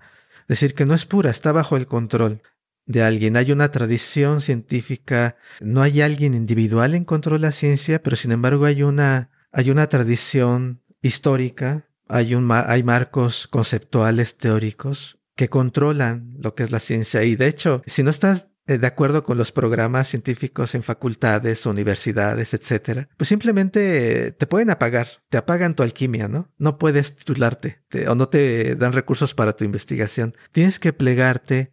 decir 0.49 0.75
que 0.75 0.87
no 0.87 0.95
es 0.95 1.07
pura, 1.07 1.31
está 1.31 1.53
bajo 1.53 1.77
el 1.77 1.87
control 1.87 2.43
de 2.87 3.03
alguien. 3.03 3.37
Hay 3.37 3.53
una 3.53 3.71
tradición 3.71 4.41
científica, 4.41 5.37
no 5.61 5.83
hay 5.83 6.01
alguien 6.01 6.35
individual 6.35 6.95
en 6.95 7.05
control 7.05 7.41
de 7.41 7.49
la 7.49 7.53
ciencia, 7.53 8.03
pero 8.03 8.17
sin 8.17 8.33
embargo 8.33 8.65
hay 8.65 8.83
una, 8.83 9.31
hay 9.53 9.71
una 9.71 9.89
tradición 9.89 10.83
histórica 11.03 11.87
hay, 12.09 12.35
un, 12.35 12.51
hay 12.51 12.83
marcos 12.83 13.49
conceptuales 13.49 14.37
teóricos 14.37 15.19
que 15.35 15.49
controlan 15.49 16.31
lo 16.39 16.55
que 16.55 16.65
es 16.65 16.71
la 16.71 16.81
ciencia. 16.81 17.25
Y 17.25 17.37
de 17.37 17.49
hecho, 17.49 17.83
si 17.87 18.03
no 18.03 18.11
estás 18.11 18.49
de 18.67 18.87
acuerdo 18.87 19.23
con 19.23 19.39
los 19.39 19.53
programas 19.53 20.09
científicos 20.09 20.75
en 20.75 20.83
facultades, 20.83 21.67
universidades, 21.67 22.53
etcétera, 22.53 23.09
pues 23.17 23.29
simplemente 23.29 24.33
te 24.33 24.47
pueden 24.47 24.71
apagar, 24.71 25.09
te 25.29 25.39
apagan 25.39 25.75
tu 25.75 25.83
alquimia, 25.83 26.27
¿no? 26.27 26.53
No 26.59 26.77
puedes 26.79 27.15
titularte 27.15 27.81
o 28.09 28.15
no 28.15 28.29
te 28.29 28.75
dan 28.75 28.93
recursos 28.93 29.35
para 29.35 29.55
tu 29.55 29.65
investigación. 29.65 30.35
Tienes 30.51 30.81
que 30.81 30.93
plegarte 30.93 31.73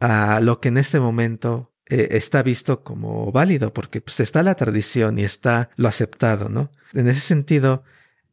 a 0.00 0.40
lo 0.40 0.60
que 0.60 0.68
en 0.68 0.76
este 0.76 1.00
momento 1.00 1.74
eh, 1.86 2.08
está 2.12 2.42
visto 2.42 2.82
como 2.82 3.30
válido, 3.32 3.72
porque 3.72 4.00
pues, 4.00 4.20
está 4.20 4.42
la 4.42 4.54
tradición 4.54 5.18
y 5.18 5.24
está 5.24 5.70
lo 5.76 5.88
aceptado, 5.88 6.48
¿no? 6.48 6.70
En 6.92 7.08
ese 7.08 7.20
sentido, 7.20 7.84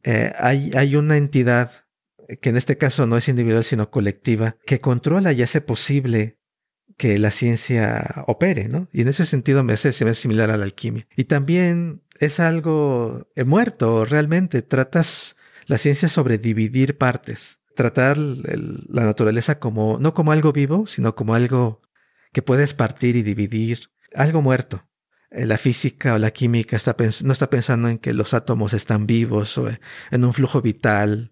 eh, 0.03 0.33
hay, 0.37 0.71
hay 0.75 0.95
una 0.95 1.17
entidad 1.17 1.71
que 2.39 2.49
en 2.49 2.57
este 2.57 2.77
caso 2.77 3.07
no 3.07 3.17
es 3.17 3.27
individual 3.27 3.63
sino 3.63 3.89
colectiva, 3.89 4.55
que 4.65 4.79
controla 4.79 5.33
y 5.33 5.41
hace 5.41 5.61
posible 5.61 6.39
que 6.97 7.17
la 7.19 7.31
ciencia 7.31 8.23
opere, 8.27 8.67
¿no? 8.67 8.87
Y 8.91 9.01
en 9.01 9.07
ese 9.07 9.25
sentido 9.25 9.63
me 9.63 9.73
hace, 9.73 9.93
se 9.93 10.05
me 10.05 10.13
similar 10.13 10.51
a 10.51 10.57
la 10.57 10.65
alquimia. 10.65 11.07
Y 11.15 11.25
también 11.25 12.01
es 12.19 12.39
algo 12.39 13.27
eh, 13.35 13.43
muerto, 13.43 14.05
realmente. 14.05 14.61
Tratas 14.61 15.35
la 15.65 15.77
ciencia 15.77 16.07
sobre 16.07 16.37
dividir 16.37 16.97
partes. 16.97 17.59
Tratar 17.75 18.17
la 18.17 19.05
naturaleza 19.05 19.59
como, 19.59 19.97
no 19.99 20.13
como 20.13 20.31
algo 20.31 20.51
vivo, 20.51 20.87
sino 20.87 21.15
como 21.15 21.33
algo 21.33 21.81
que 22.33 22.41
puedes 22.41 22.73
partir 22.73 23.15
y 23.15 23.23
dividir. 23.23 23.89
Algo 24.13 24.41
muerto. 24.41 24.87
Eh, 25.31 25.45
la 25.45 25.57
física 25.57 26.13
o 26.13 26.19
la 26.19 26.31
química 26.31 26.75
está 26.75 26.95
no 27.23 27.31
está 27.31 27.49
pensando 27.49 27.87
en 27.87 27.97
que 27.97 28.13
los 28.13 28.33
átomos 28.33 28.73
están 28.73 29.07
vivos 29.07 29.57
o 29.57 29.69
en 30.11 30.25
un 30.25 30.33
flujo 30.33 30.61
vital 30.61 31.31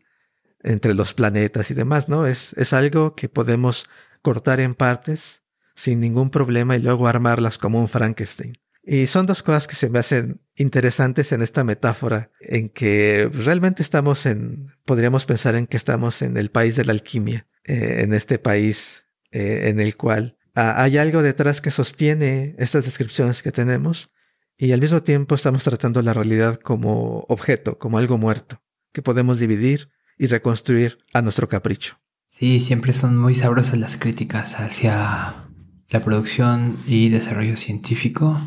entre 0.61 0.93
los 0.93 1.13
planetas 1.13 1.69
y 1.71 1.73
demás, 1.73 2.09
¿no? 2.09 2.25
Es, 2.25 2.53
es 2.53 2.73
algo 2.73 3.15
que 3.15 3.29
podemos 3.29 3.87
cortar 4.21 4.59
en 4.59 4.75
partes 4.75 5.38
sin 5.79 5.99
ningún 5.99 6.29
problema 6.29 6.75
y 6.75 6.79
luego 6.79 7.07
armarlas 7.07 7.57
como 7.57 7.79
un 7.79 7.87
Frankenstein. 7.87 8.57
Y 8.83 9.07
son 9.07 9.25
dos 9.25 9.43
cosas 9.43 9.67
que 9.67 9.75
se 9.75 9.89
me 9.89 9.99
hacen 9.99 10.41
interesantes 10.55 11.31
en 11.31 11.41
esta 11.41 11.63
metáfora, 11.63 12.31
en 12.41 12.69
que 12.69 13.29
realmente 13.31 13.83
estamos 13.83 14.25
en, 14.25 14.67
podríamos 14.83 15.25
pensar 15.25 15.55
en 15.55 15.67
que 15.67 15.77
estamos 15.77 16.21
en 16.21 16.37
el 16.37 16.49
país 16.49 16.75
de 16.75 16.85
la 16.85 16.91
alquimia, 16.91 17.45
eh, 17.65 18.01
en 18.01 18.13
este 18.13 18.39
país 18.39 19.03
eh, 19.31 19.69
en 19.69 19.79
el 19.79 19.95
cual 19.95 20.39
Ah, 20.61 20.83
hay 20.83 20.97
algo 20.97 21.21
detrás 21.21 21.61
que 21.61 21.71
sostiene 21.71 22.53
estas 22.57 22.83
descripciones 22.83 23.41
que 23.41 23.53
tenemos 23.53 24.11
y 24.57 24.73
al 24.73 24.81
mismo 24.81 25.01
tiempo 25.01 25.35
estamos 25.35 25.63
tratando 25.63 26.01
la 26.01 26.13
realidad 26.13 26.59
como 26.59 27.25
objeto, 27.29 27.77
como 27.77 27.97
algo 27.97 28.17
muerto, 28.17 28.61
que 28.91 29.01
podemos 29.01 29.39
dividir 29.39 29.89
y 30.17 30.27
reconstruir 30.27 30.97
a 31.13 31.21
nuestro 31.21 31.47
capricho. 31.47 31.97
Sí, 32.27 32.59
siempre 32.59 32.91
son 32.91 33.17
muy 33.17 33.35
sabrosas 33.35 33.77
las 33.77 33.95
críticas 33.95 34.59
hacia 34.59 35.48
la 35.89 36.01
producción 36.01 36.77
y 36.87 37.09
desarrollo 37.09 37.57
científico. 37.57 38.39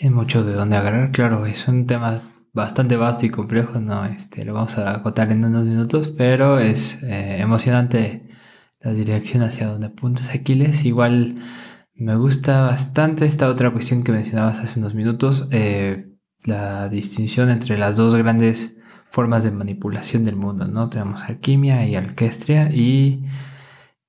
Hay 0.00 0.10
mucho 0.10 0.44
de 0.44 0.52
dónde 0.52 0.76
agarrar, 0.76 1.10
claro, 1.10 1.46
es 1.46 1.66
un 1.68 1.86
tema 1.86 2.18
bastante 2.52 2.96
vasto 2.96 3.26
y 3.26 3.30
complejo, 3.30 3.80
no, 3.80 4.04
este, 4.04 4.44
lo 4.44 4.54
vamos 4.54 4.78
a 4.78 4.94
acotar 4.94 5.30
en 5.30 5.44
unos 5.44 5.66
minutos, 5.66 6.08
pero 6.08 6.58
es 6.58 7.02
eh, 7.02 7.38
emocionante 7.40 8.28
la 8.80 8.92
dirección 8.92 9.42
hacia 9.42 9.68
donde 9.68 9.88
apuntas 9.88 10.30
Aquiles. 10.30 10.84
Igual 10.84 11.36
me 11.94 12.16
gusta 12.16 12.62
bastante 12.62 13.26
esta 13.26 13.48
otra 13.48 13.70
cuestión 13.70 14.04
que 14.04 14.12
mencionabas 14.12 14.58
hace 14.58 14.78
unos 14.78 14.94
minutos, 14.94 15.48
eh, 15.50 16.12
la 16.44 16.88
distinción 16.88 17.50
entre 17.50 17.78
las 17.78 17.96
dos 17.96 18.14
grandes 18.14 18.76
formas 19.10 19.44
de 19.44 19.50
manipulación 19.50 20.24
del 20.24 20.36
mundo, 20.36 20.68
¿no? 20.68 20.90
Tenemos 20.90 21.22
alquimia 21.22 21.86
y 21.86 21.96
alquestria 21.96 22.70
y 22.70 23.24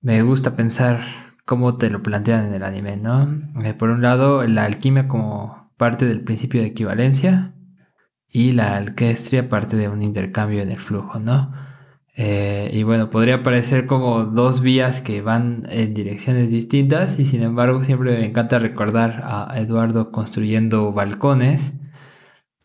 me 0.01 0.21
gusta 0.21 0.55
pensar 0.55 1.26
cómo 1.47 1.77
te 1.77 1.89
lo 1.89 2.03
plantean 2.03 2.47
en 2.47 2.53
el 2.55 2.63
anime, 2.63 2.97
¿no? 2.97 3.41
Eh, 3.63 3.73
por 3.73 3.89
un 3.89 4.01
lado, 4.01 4.45
la 4.45 4.65
alquimia 4.65 5.07
como 5.07 5.71
parte 5.77 6.05
del 6.05 6.21
principio 6.21 6.61
de 6.61 6.67
equivalencia 6.67 7.53
y 8.29 8.51
la 8.51 8.75
alquestria 8.77 9.49
parte 9.49 9.77
de 9.77 9.89
un 9.89 10.03
intercambio 10.03 10.61
en 10.61 10.71
el 10.71 10.79
flujo, 10.79 11.19
¿no? 11.19 11.53
Eh, 12.17 12.69
y 12.73 12.83
bueno, 12.83 13.09
podría 13.09 13.43
parecer 13.43 13.85
como 13.87 14.25
dos 14.25 14.61
vías 14.61 15.01
que 15.01 15.21
van 15.21 15.67
en 15.69 15.93
direcciones 15.93 16.49
distintas 16.49 17.19
y 17.19 17.25
sin 17.25 17.43
embargo 17.43 17.83
siempre 17.83 18.17
me 18.17 18.25
encanta 18.25 18.59
recordar 18.59 19.23
a 19.25 19.53
Eduardo 19.57 20.11
construyendo 20.11 20.91
balcones 20.93 21.73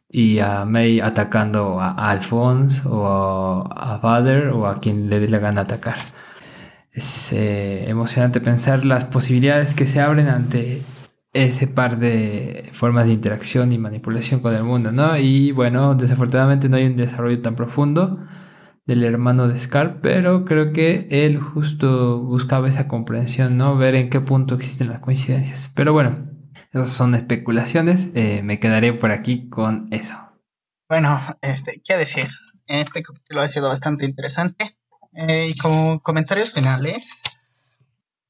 y 0.09 0.41
a 0.41 0.65
May 0.65 1.01
atacando 1.01 1.81
a 1.81 1.93
Alphonse 2.11 2.83
o 2.89 3.65
a 3.71 3.99
Vader 4.03 4.49
o 4.49 4.67
a 4.67 4.81
quien 4.81 5.09
le 5.11 5.21
dé 5.21 5.29
la 5.29 5.39
gana 5.39 5.63
atacar. 5.63 5.99
Es 6.93 7.33
eh, 7.33 7.89
emocionante 7.89 8.41
pensar 8.41 8.85
las 8.85 9.07
posibilidades 9.07 9.75
que 9.75 9.87
se 9.87 10.01
abren 10.01 10.29
ante 10.29 10.83
ese 11.33 11.67
par 11.67 11.99
de 11.99 12.69
formas 12.73 13.07
de 13.07 13.13
interacción 13.13 13.73
y 13.73 13.79
manipulación 13.79 14.41
con 14.41 14.55
el 14.55 14.65
mundo, 14.65 14.93
¿no? 14.93 15.17
Y 15.17 15.53
bueno, 15.53 15.95
desafortunadamente 15.95 16.69
no 16.69 16.77
hay 16.77 16.87
un 16.87 16.97
desarrollo 16.97 17.41
tan 17.41 17.57
profundo 17.57 18.19
del 18.85 19.05
hermano 19.05 19.49
de 19.49 19.59
Scar, 19.59 20.01
pero 20.03 20.45
creo 20.45 20.73
que 20.73 21.07
él 21.11 21.39
justo 21.39 22.21
buscaba 22.21 22.69
esa 22.69 22.89
comprensión, 22.89 23.57
¿no? 23.57 23.77
Ver 23.77 23.95
en 23.95 24.11
qué 24.11 24.21
punto 24.21 24.55
existen 24.55 24.89
las 24.89 25.01
coincidencias. 25.01 25.71
Pero 25.75 25.95
bueno, 25.95 26.31
esas 26.73 26.91
son 26.91 27.15
especulaciones, 27.15 28.11
eh, 28.15 28.43
me 28.43 28.59
quedaré 28.61 28.93
por 28.93 29.13
aquí 29.13 29.49
con 29.49 29.89
eso. 29.91 30.15
Bueno, 30.89 31.19
este, 31.41 31.81
¿qué 31.83 31.97
decir? 31.97 32.29
Este 32.67 33.03
capítulo 33.03 33.41
ha 33.41 33.49
sido 33.49 33.69
bastante 33.69 34.05
interesante. 34.05 34.67
Eh, 35.15 35.49
y 35.49 35.57
como 35.57 36.01
comentarios 36.01 36.53
finales, 36.53 37.79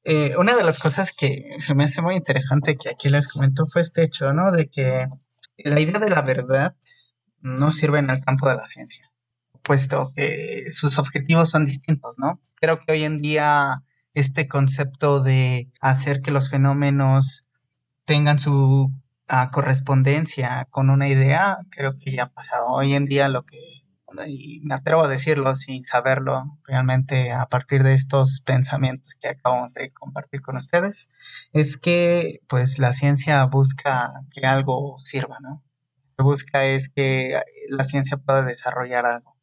eh, 0.03 0.35
una 0.37 0.55
de 0.55 0.63
las 0.63 0.79
cosas 0.79 1.13
que 1.13 1.49
se 1.59 1.75
me 1.75 1.85
hace 1.85 2.01
muy 2.01 2.15
interesante 2.15 2.75
que 2.75 2.89
aquí 2.89 3.09
les 3.09 3.27
comento 3.27 3.65
fue 3.65 3.81
este 3.81 4.03
hecho, 4.03 4.33
¿no? 4.33 4.51
De 4.51 4.69
que 4.69 5.07
la 5.57 5.79
idea 5.79 5.99
de 5.99 6.09
la 6.09 6.21
verdad 6.21 6.75
no 7.39 7.71
sirve 7.71 7.99
en 7.99 8.09
el 8.09 8.19
campo 8.19 8.49
de 8.49 8.55
la 8.55 8.67
ciencia 8.67 9.13
puesto 9.63 10.11
que 10.15 10.65
sus 10.71 10.99
objetivos 10.99 11.49
son 11.49 11.65
distintos, 11.65 12.19
¿no? 12.19 12.39
Creo 12.55 12.79
que 12.79 12.91
hoy 12.91 13.03
en 13.03 13.17
día 13.19 13.83
este 14.13 14.47
concepto 14.47 15.21
de 15.21 15.71
hacer 15.81 16.21
que 16.21 16.31
los 16.31 16.49
fenómenos 16.51 17.47
tengan 18.05 18.37
su 18.39 18.91
ah, 19.27 19.49
correspondencia 19.51 20.67
con 20.69 20.89
una 20.89 21.07
idea, 21.07 21.57
creo 21.71 21.97
que 21.97 22.11
ya 22.11 22.23
ha 22.23 22.29
pasado. 22.29 22.67
Hoy 22.73 22.93
en 22.93 23.05
día 23.05 23.29
lo 23.29 23.45
que, 23.45 23.72
y 24.27 24.61
me 24.63 24.75
atrevo 24.75 25.03
a 25.03 25.07
decirlo 25.07 25.55
sin 25.55 25.83
saberlo 25.83 26.59
realmente 26.63 27.31
a 27.31 27.45
partir 27.47 27.83
de 27.83 27.93
estos 27.93 28.41
pensamientos 28.41 29.15
que 29.15 29.29
acabamos 29.29 29.73
de 29.73 29.91
compartir 29.91 30.41
con 30.41 30.57
ustedes, 30.57 31.09
es 31.53 31.77
que 31.77 32.41
pues 32.47 32.79
la 32.79 32.93
ciencia 32.93 33.43
busca 33.45 34.25
que 34.31 34.45
algo 34.45 34.97
sirva, 35.03 35.39
¿no? 35.41 35.63
Lo 35.95 36.15
que 36.17 36.23
busca 36.23 36.65
es 36.65 36.89
que 36.89 37.39
la 37.69 37.83
ciencia 37.83 38.17
pueda 38.17 38.43
desarrollar 38.43 39.05
algo. 39.05 39.33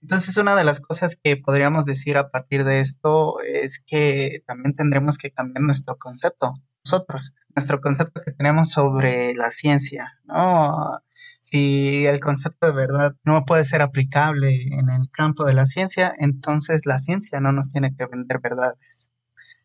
Entonces, 0.00 0.36
una 0.36 0.54
de 0.54 0.64
las 0.64 0.80
cosas 0.80 1.16
que 1.16 1.36
podríamos 1.36 1.84
decir 1.84 2.18
a 2.18 2.30
partir 2.30 2.64
de 2.64 2.80
esto 2.80 3.40
es 3.40 3.80
que 3.84 4.42
también 4.46 4.72
tendremos 4.72 5.18
que 5.18 5.32
cambiar 5.32 5.62
nuestro 5.62 5.96
concepto, 5.96 6.54
nosotros, 6.88 7.34
nuestro 7.54 7.80
concepto 7.80 8.22
que 8.24 8.32
tenemos 8.32 8.70
sobre 8.70 9.34
la 9.34 9.50
ciencia, 9.50 10.18
¿no? 10.24 11.00
Si 11.42 12.06
el 12.06 12.18
concepto 12.20 12.66
de 12.66 12.72
verdad 12.72 13.14
no 13.24 13.44
puede 13.44 13.64
ser 13.64 13.82
aplicable 13.82 14.62
en 14.72 14.88
el 14.88 15.10
campo 15.10 15.44
de 15.44 15.52
la 15.52 15.66
ciencia, 15.66 16.12
entonces 16.18 16.86
la 16.86 16.98
ciencia 16.98 17.40
no 17.40 17.52
nos 17.52 17.68
tiene 17.68 17.94
que 17.94 18.06
vender 18.06 18.40
verdades. 18.42 19.10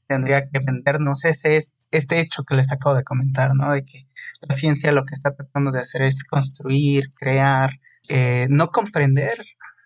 Tendría 0.08 0.50
que 0.50 0.60
vendernos 0.60 1.24
ese, 1.24 1.60
este 1.92 2.20
hecho 2.20 2.44
que 2.44 2.56
les 2.56 2.72
acabo 2.72 2.96
de 2.96 3.04
comentar, 3.04 3.52
¿no? 3.56 3.72
De 3.72 3.86
que 3.86 4.08
la 4.42 4.56
ciencia 4.56 4.92
lo 4.92 5.06
que 5.06 5.16
está 5.16 5.34
tratando 5.34 5.72
de 5.72 5.80
hacer 5.80 6.02
es 6.02 6.26
construir, 6.26 7.10
crear, 7.16 7.80
eh, 8.10 8.48
no 8.50 8.68
comprender 8.68 9.38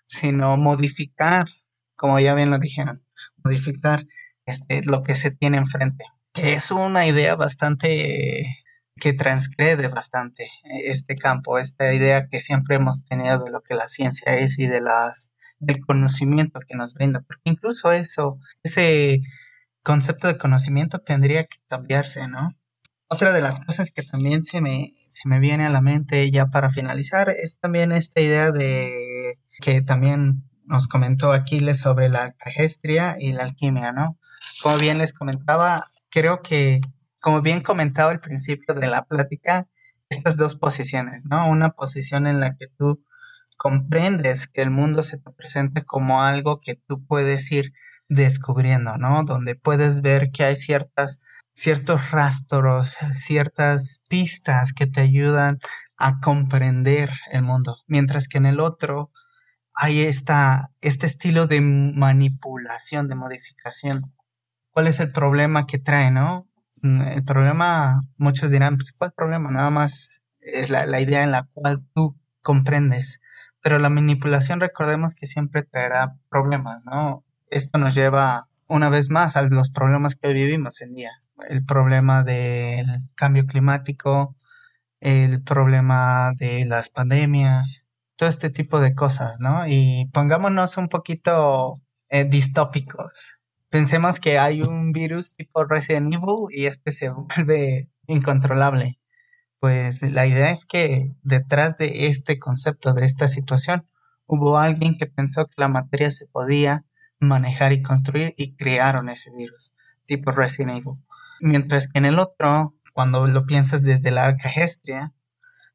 sino 0.08 0.58
modificar, 0.58 1.46
como 1.96 2.20
ya 2.20 2.34
bien 2.34 2.50
lo 2.50 2.58
dijeron, 2.58 3.04
modificar 3.44 4.08
este, 4.46 4.82
lo 4.86 5.04
que 5.04 5.16
se 5.16 5.32
tiene 5.32 5.58
enfrente. 5.58 6.06
Es 6.38 6.72
una 6.72 7.08
idea 7.08 7.36
bastante 7.36 8.64
que 9.00 9.14
transgrede 9.14 9.88
bastante 9.88 10.50
este 10.86 11.16
campo, 11.16 11.58
esta 11.58 11.94
idea 11.94 12.28
que 12.28 12.42
siempre 12.42 12.76
hemos 12.76 13.04
tenido 13.06 13.44
de 13.44 13.52
lo 13.52 13.62
que 13.62 13.76
la 13.76 13.88
ciencia 13.88 14.34
es 14.34 14.60
y 14.60 14.68
de 14.68 14.82
las 14.82 15.32
del 15.60 15.80
conocimiento 15.80 16.60
que 16.68 16.76
nos 16.76 16.94
brinda, 16.94 17.22
porque 17.22 17.50
incluso 17.50 17.92
eso, 17.92 18.38
ese 18.64 19.22
concepto 19.82 20.28
de 20.28 20.38
conocimiento 20.38 21.00
tendría 21.00 21.46
que 21.46 21.58
cambiarse, 21.68 22.28
¿no? 22.28 22.56
Otra 23.10 23.32
de 23.32 23.42
las 23.42 23.60
cosas 23.60 23.90
que 23.90 24.04
también 24.04 24.44
se 24.44 24.62
me, 24.62 24.94
se 25.10 25.28
me 25.28 25.40
viene 25.40 25.66
a 25.66 25.72
la 25.72 25.82
mente 25.82 26.30
ya 26.30 26.48
para 26.48 26.70
finalizar 26.70 27.30
es 27.30 27.58
también 27.58 27.92
esta 27.92 28.22
idea 28.22 28.52
de 28.52 29.40
que 29.62 29.82
también 29.82 30.44
nos 30.66 30.88
comentó 30.88 31.32
Aquiles 31.32 31.80
sobre 31.80 32.10
la 32.10 32.26
alcagestria 32.26 33.16
y 33.18 33.32
la 33.32 33.44
alquimia, 33.44 33.94
¿no? 33.94 34.20
Como 34.62 34.78
bien 34.78 34.98
les 34.98 35.14
comentaba, 35.14 35.88
creo 36.10 36.42
que, 36.42 36.82
como 37.20 37.42
bien 37.42 37.62
comentaba 37.62 38.12
al 38.12 38.20
principio 38.20 38.76
de 38.76 38.88
la 38.88 39.06
plática, 39.06 39.68
estas 40.10 40.38
dos 40.38 40.56
posiciones, 40.56 41.26
¿no? 41.26 41.50
Una 41.50 41.72
posición 41.72 42.28
en 42.28 42.40
la 42.40 42.56
que 42.56 42.68
tú 42.68 43.04
comprendes 43.58 44.48
que 44.48 44.62
el 44.62 44.72
mundo 44.72 45.04
se 45.04 45.18
te 45.18 45.32
presenta 45.32 45.84
como 45.84 46.22
algo 46.22 46.62
que 46.62 46.76
tú 46.76 47.06
puedes 47.06 47.52
ir 47.52 47.74
descubriendo, 48.08 48.98
¿no? 48.98 49.24
Donde 49.24 49.56
puedes 49.56 50.02
ver 50.02 50.32
que 50.32 50.44
hay 50.46 50.56
ciertas, 50.56 51.20
ciertos 51.54 52.12
rastros, 52.12 52.98
ciertas 53.14 54.02
pistas 54.08 54.74
que 54.74 54.86
te 54.88 55.02
ayudan 55.02 55.60
a 55.98 56.20
comprender 56.20 57.10
el 57.32 57.42
mundo, 57.42 57.78
mientras 57.88 58.28
que 58.28 58.38
en 58.38 58.46
el 58.46 58.60
otro 58.60 59.12
hay 59.74 60.02
esta, 60.02 60.72
este 60.82 61.06
estilo 61.06 61.48
de 61.48 61.62
manipulación, 61.62 63.08
de 63.08 63.16
modificación. 63.16 64.14
¿Cuál 64.78 64.86
es 64.86 65.00
el 65.00 65.12
problema 65.12 65.66
que 65.66 65.80
trae, 65.80 66.12
no? 66.12 66.48
Mm, 66.84 67.02
el 67.02 67.24
problema, 67.26 68.00
muchos 68.20 68.52
dirán, 68.52 68.78
pues, 68.78 68.92
¿cuál 68.92 69.12
problema? 69.12 69.50
Nada 69.50 69.72
más 69.72 70.12
es 70.40 70.70
la, 70.70 71.02
idea 71.02 71.24
en 71.24 71.32
la 71.32 71.50
cual 71.52 71.80
tú 71.96 72.16
comprendes. 72.44 73.20
Pero 73.64 73.80
la 73.80 73.90
manipulación, 73.90 74.60
recordemos 74.60 75.16
que 75.16 75.26
siempre 75.26 75.64
traerá 75.64 76.20
problemas, 76.30 76.84
¿no? 76.86 77.26
Esto 77.50 77.80
nos 77.80 77.96
lleva 77.96 78.50
una 78.68 78.90
vez 78.90 79.10
más 79.10 79.36
a 79.36 79.42
los 79.42 79.72
problemas 79.72 80.14
que 80.14 80.32
vivimos 80.32 80.80
en 80.82 80.94
día. 80.94 81.12
El 81.50 81.66
problema 81.66 82.22
del 82.22 82.86
cambio 83.16 83.48
climático, 83.48 84.36
el 85.00 85.42
problema 85.42 86.34
de 86.38 86.66
las 86.68 86.90
pandemias, 86.90 87.88
todo 88.16 88.30
este 88.30 88.52
tipo 88.52 88.80
de 88.80 88.94
cosas, 88.94 89.40
¿no? 89.40 89.68
Y 89.68 90.08
pongámonos 90.14 90.78
un 90.78 90.88
poquito 90.88 91.82
eh, 92.10 92.26
distópicos. 92.26 93.38
Pensemos 93.70 94.22
que 94.22 94.40
hay 94.40 94.62
un 94.62 94.94
virus 94.94 95.34
tipo 95.34 95.66
Resident 95.66 96.14
Evil 96.14 96.48
y 96.52 96.68
este 96.68 96.92
se 96.92 97.10
vuelve 97.36 97.90
incontrolable. 98.08 99.00
Pues 99.60 100.02
la 100.02 100.26
idea 100.26 100.52
es 100.52 100.66
que 100.66 101.14
detrás 101.24 101.78
de 101.78 102.08
este 102.08 102.40
concepto, 102.40 102.94
de 102.94 103.06
esta 103.06 103.28
situación, 103.28 103.88
hubo 104.26 104.58
alguien 104.58 104.98
que 104.98 105.08
pensó 105.08 105.48
que 105.48 105.60
la 105.62 105.68
materia 105.68 106.12
se 106.12 106.28
podía 106.28 106.86
manejar 107.20 107.74
y 107.74 107.82
construir 107.82 108.34
y 108.38 108.56
crearon 108.56 109.10
ese 109.10 109.32
virus, 109.36 109.74
tipo 110.06 110.32
Resident 110.32 110.78
Evil. 110.78 111.04
Mientras 111.42 111.88
que 111.88 111.98
en 111.98 112.06
el 112.06 112.20
otro, 112.20 112.76
cuando 112.94 113.26
lo 113.28 113.46
piensas 113.46 113.82
desde 113.82 114.12
la 114.12 114.26
alcagestria, 114.26 115.14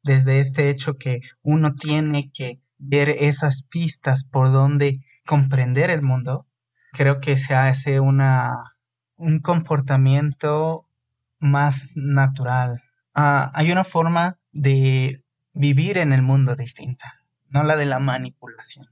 desde 0.03 0.39
este 0.39 0.69
hecho 0.69 0.97
que 0.97 1.21
uno 1.41 1.75
tiene 1.75 2.31
que 2.31 2.61
ver 2.77 3.09
esas 3.09 3.63
pistas 3.63 4.23
por 4.23 4.51
donde 4.51 5.01
comprender 5.25 5.89
el 5.89 6.01
mundo, 6.01 6.47
creo 6.93 7.19
que 7.19 7.37
se 7.37 7.55
hace 7.55 7.99
una, 7.99 8.75
un 9.17 9.39
comportamiento 9.39 10.87
más 11.39 11.93
natural. 11.95 12.81
Ah, 13.13 13.51
hay 13.53 13.71
una 13.71 13.83
forma 13.83 14.39
de 14.53 15.23
vivir 15.53 15.97
en 15.97 16.13
el 16.13 16.21
mundo 16.21 16.55
distinta, 16.55 17.19
no 17.49 17.63
la 17.63 17.75
de 17.75 17.85
la 17.85 17.99
manipulación, 17.99 18.87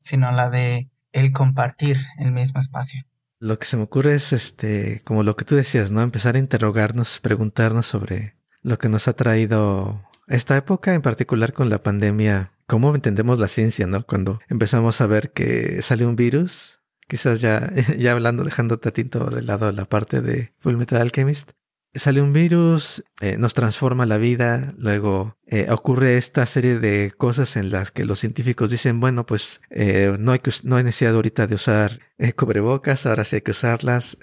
sino 0.00 0.32
la 0.32 0.48
de 0.48 0.90
el 1.12 1.32
compartir 1.32 1.98
el 2.18 2.32
mismo 2.32 2.60
espacio. 2.60 3.04
Lo 3.38 3.58
que 3.58 3.66
se 3.66 3.76
me 3.76 3.82
ocurre 3.82 4.14
es, 4.14 4.32
este, 4.32 5.02
como 5.04 5.22
lo 5.22 5.36
que 5.36 5.44
tú 5.44 5.56
decías, 5.56 5.90
¿no? 5.90 6.00
Empezar 6.00 6.36
a 6.36 6.38
interrogarnos, 6.38 7.18
preguntarnos 7.18 7.86
sobre 7.86 8.36
lo 8.62 8.78
que 8.78 8.88
nos 8.88 9.08
ha 9.08 9.14
traído 9.14 10.08
esta 10.28 10.56
época, 10.56 10.94
en 10.94 11.02
particular 11.02 11.52
con 11.52 11.68
la 11.68 11.82
pandemia. 11.82 12.52
¿Cómo 12.66 12.94
entendemos 12.94 13.40
la 13.40 13.48
ciencia, 13.48 13.86
no? 13.88 14.06
Cuando 14.06 14.40
empezamos 14.48 15.00
a 15.00 15.06
ver 15.06 15.32
que 15.32 15.82
sale 15.82 16.06
un 16.06 16.14
virus, 16.14 16.81
quizás 17.12 17.42
ya, 17.42 17.70
ya 17.98 18.12
hablando, 18.12 18.42
dejando 18.42 18.78
tatito 18.78 19.26
de 19.26 19.42
lado 19.42 19.70
la 19.70 19.84
parte 19.84 20.22
de 20.22 20.54
Full 20.60 20.76
Metal 20.76 20.98
Alchemist, 20.98 21.50
sale 21.92 22.22
un 22.22 22.32
virus, 22.32 23.04
eh, 23.20 23.36
nos 23.36 23.52
transforma 23.52 24.06
la 24.06 24.16
vida, 24.16 24.72
luego 24.78 25.36
eh, 25.46 25.66
ocurre 25.68 26.16
esta 26.16 26.46
serie 26.46 26.78
de 26.78 27.12
cosas 27.14 27.56
en 27.56 27.70
las 27.70 27.90
que 27.90 28.06
los 28.06 28.18
científicos 28.18 28.70
dicen, 28.70 28.98
bueno, 28.98 29.26
pues 29.26 29.60
eh, 29.68 30.16
no, 30.18 30.32
hay 30.32 30.38
que, 30.38 30.52
no 30.62 30.76
hay 30.76 30.84
necesidad 30.84 31.14
ahorita 31.14 31.46
de 31.46 31.56
usar 31.56 32.00
cubrebocas, 32.34 33.04
ahora 33.04 33.26
sí 33.26 33.36
hay 33.36 33.42
que 33.42 33.50
usarlas, 33.50 34.16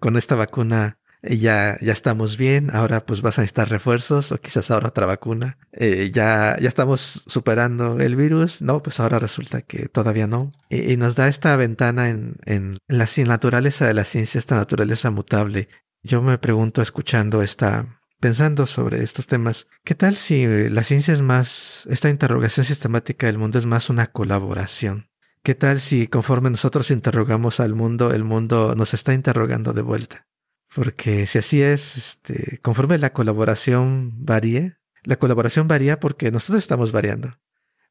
con 0.00 0.18
esta 0.18 0.34
vacuna 0.34 0.98
ya, 1.28 1.78
ya 1.80 1.92
estamos 1.92 2.36
bien, 2.36 2.70
ahora 2.72 3.06
pues 3.06 3.22
vas 3.22 3.38
a 3.38 3.42
necesitar 3.42 3.68
refuerzos 3.68 4.32
o 4.32 4.38
quizás 4.38 4.70
ahora 4.70 4.88
otra 4.88 5.06
vacuna, 5.06 5.58
ya, 5.72 6.56
ya 6.60 6.68
estamos 6.68 7.22
superando 7.26 8.00
el 8.00 8.16
virus, 8.16 8.62
no, 8.62 8.82
pues 8.82 9.00
ahora 9.00 9.18
resulta 9.18 9.62
que 9.62 9.88
todavía 9.88 10.26
no, 10.26 10.52
y, 10.68 10.96
nos 10.96 11.14
da 11.14 11.28
esta 11.28 11.56
ventana 11.56 12.08
en, 12.08 12.36
en 12.44 12.78
la 12.88 13.08
naturaleza 13.26 13.86
de 13.86 13.94
la 13.94 14.04
ciencia, 14.04 14.38
esta 14.38 14.56
naturaleza 14.56 15.10
mutable 15.10 15.68
yo 16.06 16.20
me 16.20 16.36
pregunto 16.36 16.82
escuchando 16.82 17.40
esta, 17.40 17.98
pensando 18.20 18.66
sobre 18.66 19.02
estos 19.02 19.26
temas, 19.26 19.68
¿qué 19.84 19.94
tal 19.94 20.16
si 20.16 20.46
la 20.68 20.84
ciencia 20.84 21.14
es 21.14 21.22
más, 21.22 21.84
esta 21.88 22.10
interrogación 22.10 22.66
sistemática 22.66 23.26
del 23.26 23.38
mundo 23.38 23.58
es 23.58 23.64
más 23.64 23.88
una 23.88 24.08
colaboración? 24.08 25.08
¿Qué 25.42 25.54
tal 25.54 25.80
si 25.80 26.06
conforme 26.06 26.50
nosotros 26.50 26.90
interrogamos 26.90 27.58
al 27.58 27.74
mundo, 27.74 28.12
el 28.12 28.22
mundo 28.22 28.74
nos 28.76 28.92
está 28.92 29.14
interrogando 29.14 29.72
de 29.72 29.80
vuelta? 29.80 30.26
Porque 30.74 31.26
si 31.26 31.38
así 31.38 31.62
es, 31.62 31.96
este, 31.96 32.58
conforme 32.58 32.98
la 32.98 33.12
colaboración 33.12 34.12
varíe, 34.24 34.76
la 35.04 35.16
colaboración 35.16 35.68
varía 35.68 36.00
porque 36.00 36.32
nosotros 36.32 36.64
estamos 36.64 36.90
variando. 36.90 37.38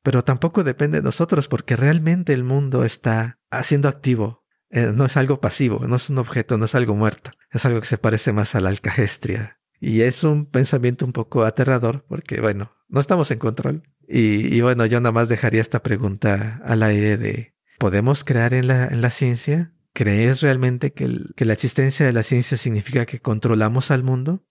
Pero 0.02 0.26
tampoco 0.26 0.66
depende 0.66 0.98
de 0.98 1.04
nosotros 1.04 1.48
porque 1.48 1.78
realmente 1.78 2.34
el 2.34 2.44
mundo 2.44 2.84
está 2.84 3.40
haciendo 3.50 3.88
activo, 3.88 4.44
eh, 4.70 4.92
no 4.94 5.06
es 5.06 5.16
algo 5.16 5.40
pasivo, 5.40 5.88
no 5.88 5.96
es 5.96 6.10
un 6.10 6.18
objeto, 6.18 6.58
no 6.58 6.66
es 6.66 6.76
algo 6.76 6.94
muerto, 6.94 7.32
es 7.52 7.64
algo 7.66 7.80
que 7.80 7.88
se 7.88 7.98
parece 7.98 8.34
más 8.34 8.54
a 8.54 8.60
la 8.60 8.70
alcagestria. 8.70 9.60
Y 9.80 10.02
es 10.02 10.26
un 10.26 10.46
pensamiento 10.46 11.06
un 11.06 11.14
poco 11.14 11.46
aterrador 11.46 12.06
porque, 12.10 12.42
bueno, 12.42 12.74
no 12.90 13.00
estamos 13.00 13.32
en 13.32 13.40
control. 13.40 13.84
Y, 14.06 14.60
bueno, 14.60 14.86
yo 14.86 15.00
nada 15.00 15.14
más 15.14 15.30
dejaría 15.30 15.62
esta 15.62 15.82
pregunta 15.82 16.60
al 16.66 16.84
aire 16.84 17.16
de, 17.16 17.56
¿podemos 17.80 18.26
crear 18.26 18.54
en 18.54 18.68
la 18.68 19.10
ciencia? 19.10 19.74
¿Crees 19.94 20.42
realmente 20.42 20.92
que, 20.92 21.08
la 21.38 21.54
existencia 21.54 22.06
de 22.06 22.14
la 22.14 22.24
ciencia 22.24 22.58
significa 22.58 23.06
que 23.06 23.20
controlamos 23.20 23.92
al 23.92 24.04
mundo? 24.04 24.44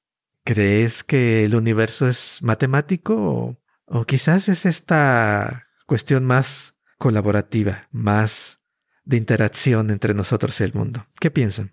¿Crees 0.44 1.04
que 1.04 1.44
el 1.44 1.54
universo 1.54 2.08
es 2.08 2.38
matemático 2.42 3.14
o, 3.16 3.60
o 3.86 4.04
quizás 4.04 4.48
es 4.48 4.66
esta 4.66 5.68
cuestión 5.86 6.24
más 6.24 6.74
colaborativa, 6.98 7.88
más 7.90 8.62
de 9.04 9.16
interacción 9.16 9.90
entre 9.90 10.14
nosotros 10.14 10.60
y 10.60 10.64
el 10.64 10.74
mundo. 10.74 11.06
¿Qué 11.20 11.30
piensan? 11.30 11.72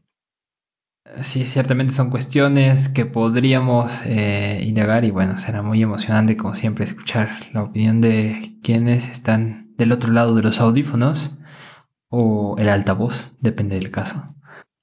Sí, 1.24 1.48
ciertamente 1.48 1.94
son 1.94 2.12
cuestiones 2.12 2.90
que 2.90 3.06
podríamos 3.06 4.02
eh, 4.06 4.62
indagar 4.64 5.06
y 5.06 5.12
bueno, 5.12 5.38
será 5.38 5.64
muy 5.64 5.82
emocionante 5.82 6.38
como 6.38 6.54
siempre 6.54 6.86
escuchar 6.86 7.30
la 7.52 7.64
opinión 7.64 8.00
de 8.00 8.58
quienes 8.62 9.06
están 9.06 9.74
del 9.76 9.92
otro 9.92 10.12
lado 10.12 10.36
de 10.36 10.44
los 10.44 10.60
audífonos 10.60 11.39
o 12.10 12.56
el 12.58 12.70
altavoz, 12.70 13.36
depende 13.40 13.76
del 13.76 13.92
caso. 13.92 14.26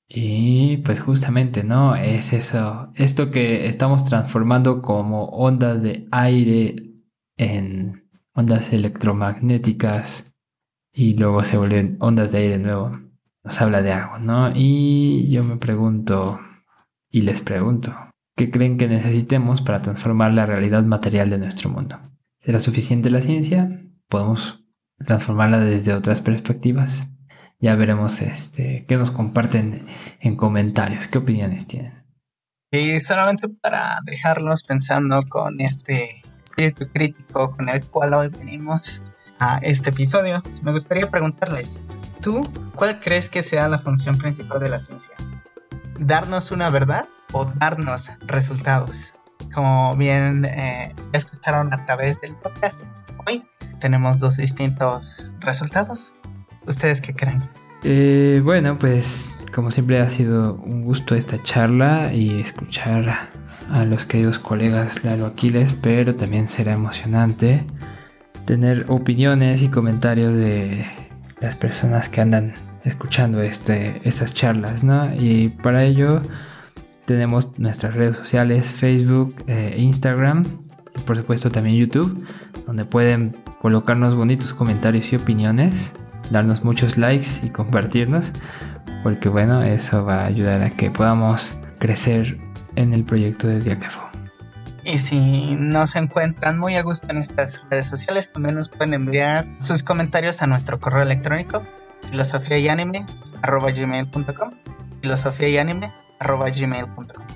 Y 0.08 0.78
pues 0.78 1.00
justamente, 1.00 1.64
¿no? 1.64 1.96
Es 1.96 2.32
eso, 2.32 2.92
esto 2.94 3.30
que 3.30 3.66
estamos 3.66 4.04
transformando 4.04 4.80
como 4.80 5.24
ondas 5.26 5.82
de 5.82 6.06
aire 6.12 6.76
en 7.36 8.08
ondas 8.32 8.72
electromagnéticas 8.72 10.36
y 10.92 11.14
luego 11.14 11.42
se 11.44 11.58
vuelven 11.58 11.96
ondas 12.00 12.32
de 12.32 12.38
aire 12.38 12.58
de 12.58 12.64
nuevo. 12.64 12.92
Nos 13.42 13.60
habla 13.60 13.82
de 13.82 13.92
algo, 13.92 14.18
¿no? 14.18 14.52
Y 14.54 15.28
yo 15.30 15.44
me 15.44 15.56
pregunto, 15.56 16.40
y 17.10 17.22
les 17.22 17.40
pregunto, 17.40 17.94
¿qué 18.36 18.50
creen 18.50 18.78
que 18.78 18.88
necesitemos 18.88 19.60
para 19.60 19.80
transformar 19.80 20.32
la 20.32 20.46
realidad 20.46 20.84
material 20.84 21.30
de 21.30 21.38
nuestro 21.38 21.70
mundo? 21.70 21.98
¿Será 22.40 22.60
suficiente 22.60 23.10
la 23.10 23.22
ciencia? 23.22 23.68
¿Podemos 24.08 24.64
transformarla 24.98 25.58
desde 25.60 25.94
otras 25.94 26.22
perspectivas? 26.22 27.08
Ya 27.58 27.74
veremos 27.74 28.20
este, 28.20 28.84
qué 28.86 28.96
nos 28.96 29.10
comparten 29.10 29.86
en 30.20 30.36
comentarios, 30.36 31.08
qué 31.08 31.18
opiniones 31.18 31.66
tienen. 31.66 32.04
Y 32.70 33.00
solamente 33.00 33.48
para 33.48 33.98
dejarlos 34.04 34.64
pensando 34.64 35.22
con 35.28 35.60
este 35.60 36.22
espíritu 36.44 36.88
crítico 36.92 37.56
con 37.56 37.68
el 37.68 37.86
cual 37.88 38.14
hoy 38.14 38.28
venimos, 38.28 39.02
a 39.38 39.58
este 39.62 39.90
episodio, 39.90 40.42
me 40.62 40.72
gustaría 40.72 41.10
preguntarles, 41.10 41.80
¿tú 42.20 42.50
cuál 42.74 43.00
crees 43.00 43.28
que 43.28 43.42
sea 43.42 43.68
la 43.68 43.78
función 43.78 44.16
principal 44.16 44.60
de 44.60 44.70
la 44.70 44.78
ciencia? 44.78 45.12
¿Darnos 45.98 46.50
una 46.50 46.70
verdad 46.70 47.08
o 47.32 47.44
darnos 47.44 48.10
resultados? 48.26 49.14
Como 49.52 49.96
bien 49.96 50.44
eh, 50.44 50.94
escucharon 51.12 51.72
a 51.72 51.84
través 51.84 52.20
del 52.20 52.34
podcast 52.36 53.08
hoy, 53.26 53.42
tenemos 53.80 54.18
dos 54.18 54.36
distintos 54.36 55.28
resultados. 55.40 56.12
¿Ustedes 56.66 57.00
qué 57.00 57.14
creen? 57.14 57.44
Eh, 57.84 58.40
bueno, 58.44 58.78
pues 58.78 59.32
como 59.54 59.70
siempre 59.70 60.00
ha 60.00 60.10
sido 60.10 60.54
un 60.54 60.84
gusto 60.84 61.14
esta 61.14 61.42
charla 61.42 62.12
y 62.12 62.40
escuchar 62.40 63.30
a 63.70 63.84
los 63.84 64.04
queridos 64.04 64.38
colegas 64.38 65.04
Lalo 65.04 65.26
Aquiles, 65.26 65.74
pero 65.80 66.14
también 66.14 66.48
será 66.48 66.72
emocionante 66.72 67.64
tener 68.44 68.86
opiniones 68.88 69.62
y 69.62 69.68
comentarios 69.68 70.34
de 70.34 70.86
las 71.40 71.56
personas 71.56 72.08
que 72.08 72.20
andan 72.20 72.54
escuchando 72.84 73.42
este, 73.42 74.00
estas 74.04 74.34
charlas, 74.34 74.84
¿no? 74.84 75.14
Y 75.14 75.48
para 75.48 75.84
ello 75.84 76.22
tenemos 77.04 77.58
nuestras 77.58 77.94
redes 77.94 78.16
sociales, 78.16 78.72
Facebook, 78.72 79.34
eh, 79.46 79.74
Instagram 79.78 80.44
y 80.96 81.00
por 81.00 81.16
supuesto 81.16 81.50
también 81.50 81.76
YouTube, 81.76 82.24
donde 82.66 82.84
pueden 82.84 83.34
colocarnos 83.60 84.14
bonitos 84.14 84.52
comentarios 84.52 85.12
y 85.12 85.16
opiniones, 85.16 85.72
darnos 86.30 86.64
muchos 86.64 86.96
likes 86.96 87.40
y 87.42 87.50
compartirnos, 87.50 88.32
porque 89.02 89.28
bueno, 89.28 89.62
eso 89.62 90.04
va 90.04 90.22
a 90.22 90.26
ayudar 90.26 90.62
a 90.62 90.70
que 90.70 90.90
podamos 90.90 91.58
crecer 91.78 92.38
en 92.76 92.92
el 92.92 93.04
proyecto 93.04 93.48
de 93.48 93.60
Diacafo. 93.60 94.02
Y 94.84 94.98
si 94.98 95.56
no 95.58 95.86
se 95.88 95.98
encuentran 95.98 96.58
muy 96.58 96.76
a 96.76 96.82
gusto 96.82 97.10
en 97.10 97.18
estas 97.18 97.64
redes 97.70 97.88
sociales, 97.88 98.32
también 98.32 98.54
nos 98.54 98.68
pueden 98.68 98.94
enviar 98.94 99.44
sus 99.58 99.82
comentarios 99.82 100.42
a 100.42 100.46
nuestro 100.46 100.78
correo 100.78 101.02
electrónico 101.02 101.62
filosofía 102.10 102.58
y 102.58 102.68
anime 102.68 103.04
gmail.com 103.42 104.50
filosofía 105.00 105.48
y 105.48 105.58
anime 105.58 105.92
gmail.com 106.20 107.26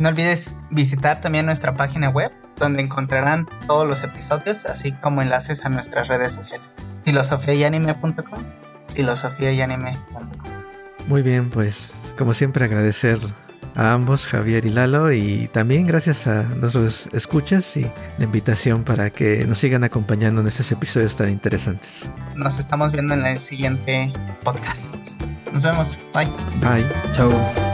No 0.00 0.08
olvides 0.08 0.56
visitar 0.70 1.20
también 1.20 1.46
nuestra 1.46 1.74
página 1.74 2.10
web 2.10 2.32
donde 2.58 2.82
encontrarán 2.82 3.48
todos 3.66 3.86
los 3.86 4.02
episodios 4.02 4.66
así 4.66 4.92
como 4.92 5.22
enlaces 5.22 5.64
a 5.64 5.68
nuestras 5.68 6.08
redes 6.08 6.32
sociales 6.32 6.78
filosofiayanime.com 7.04 8.44
filosofiayanime.com 8.94 10.28
Muy 11.06 11.22
bien, 11.22 11.50
pues 11.50 11.92
como 12.16 12.34
siempre 12.34 12.64
agradecer 12.64 13.20
a 13.78 13.92
ambos, 13.92 14.26
Javier 14.26 14.66
y 14.66 14.70
Lalo, 14.70 15.12
y 15.12 15.48
también 15.52 15.86
gracias 15.86 16.26
a 16.26 16.42
nuestros 16.42 17.08
escuchas 17.12 17.76
y 17.76 17.82
la 18.18 18.24
invitación 18.24 18.82
para 18.82 19.10
que 19.10 19.44
nos 19.46 19.60
sigan 19.60 19.84
acompañando 19.84 20.40
en 20.40 20.48
estos 20.48 20.72
episodios 20.72 21.14
tan 21.14 21.30
interesantes. 21.30 22.08
Nos 22.34 22.58
estamos 22.58 22.90
viendo 22.90 23.14
en 23.14 23.24
el 23.24 23.38
siguiente 23.38 24.12
podcast. 24.42 25.22
Nos 25.52 25.62
vemos. 25.62 25.96
Bye. 26.12 26.28
Bye. 26.60 26.84
Chao. 27.14 27.67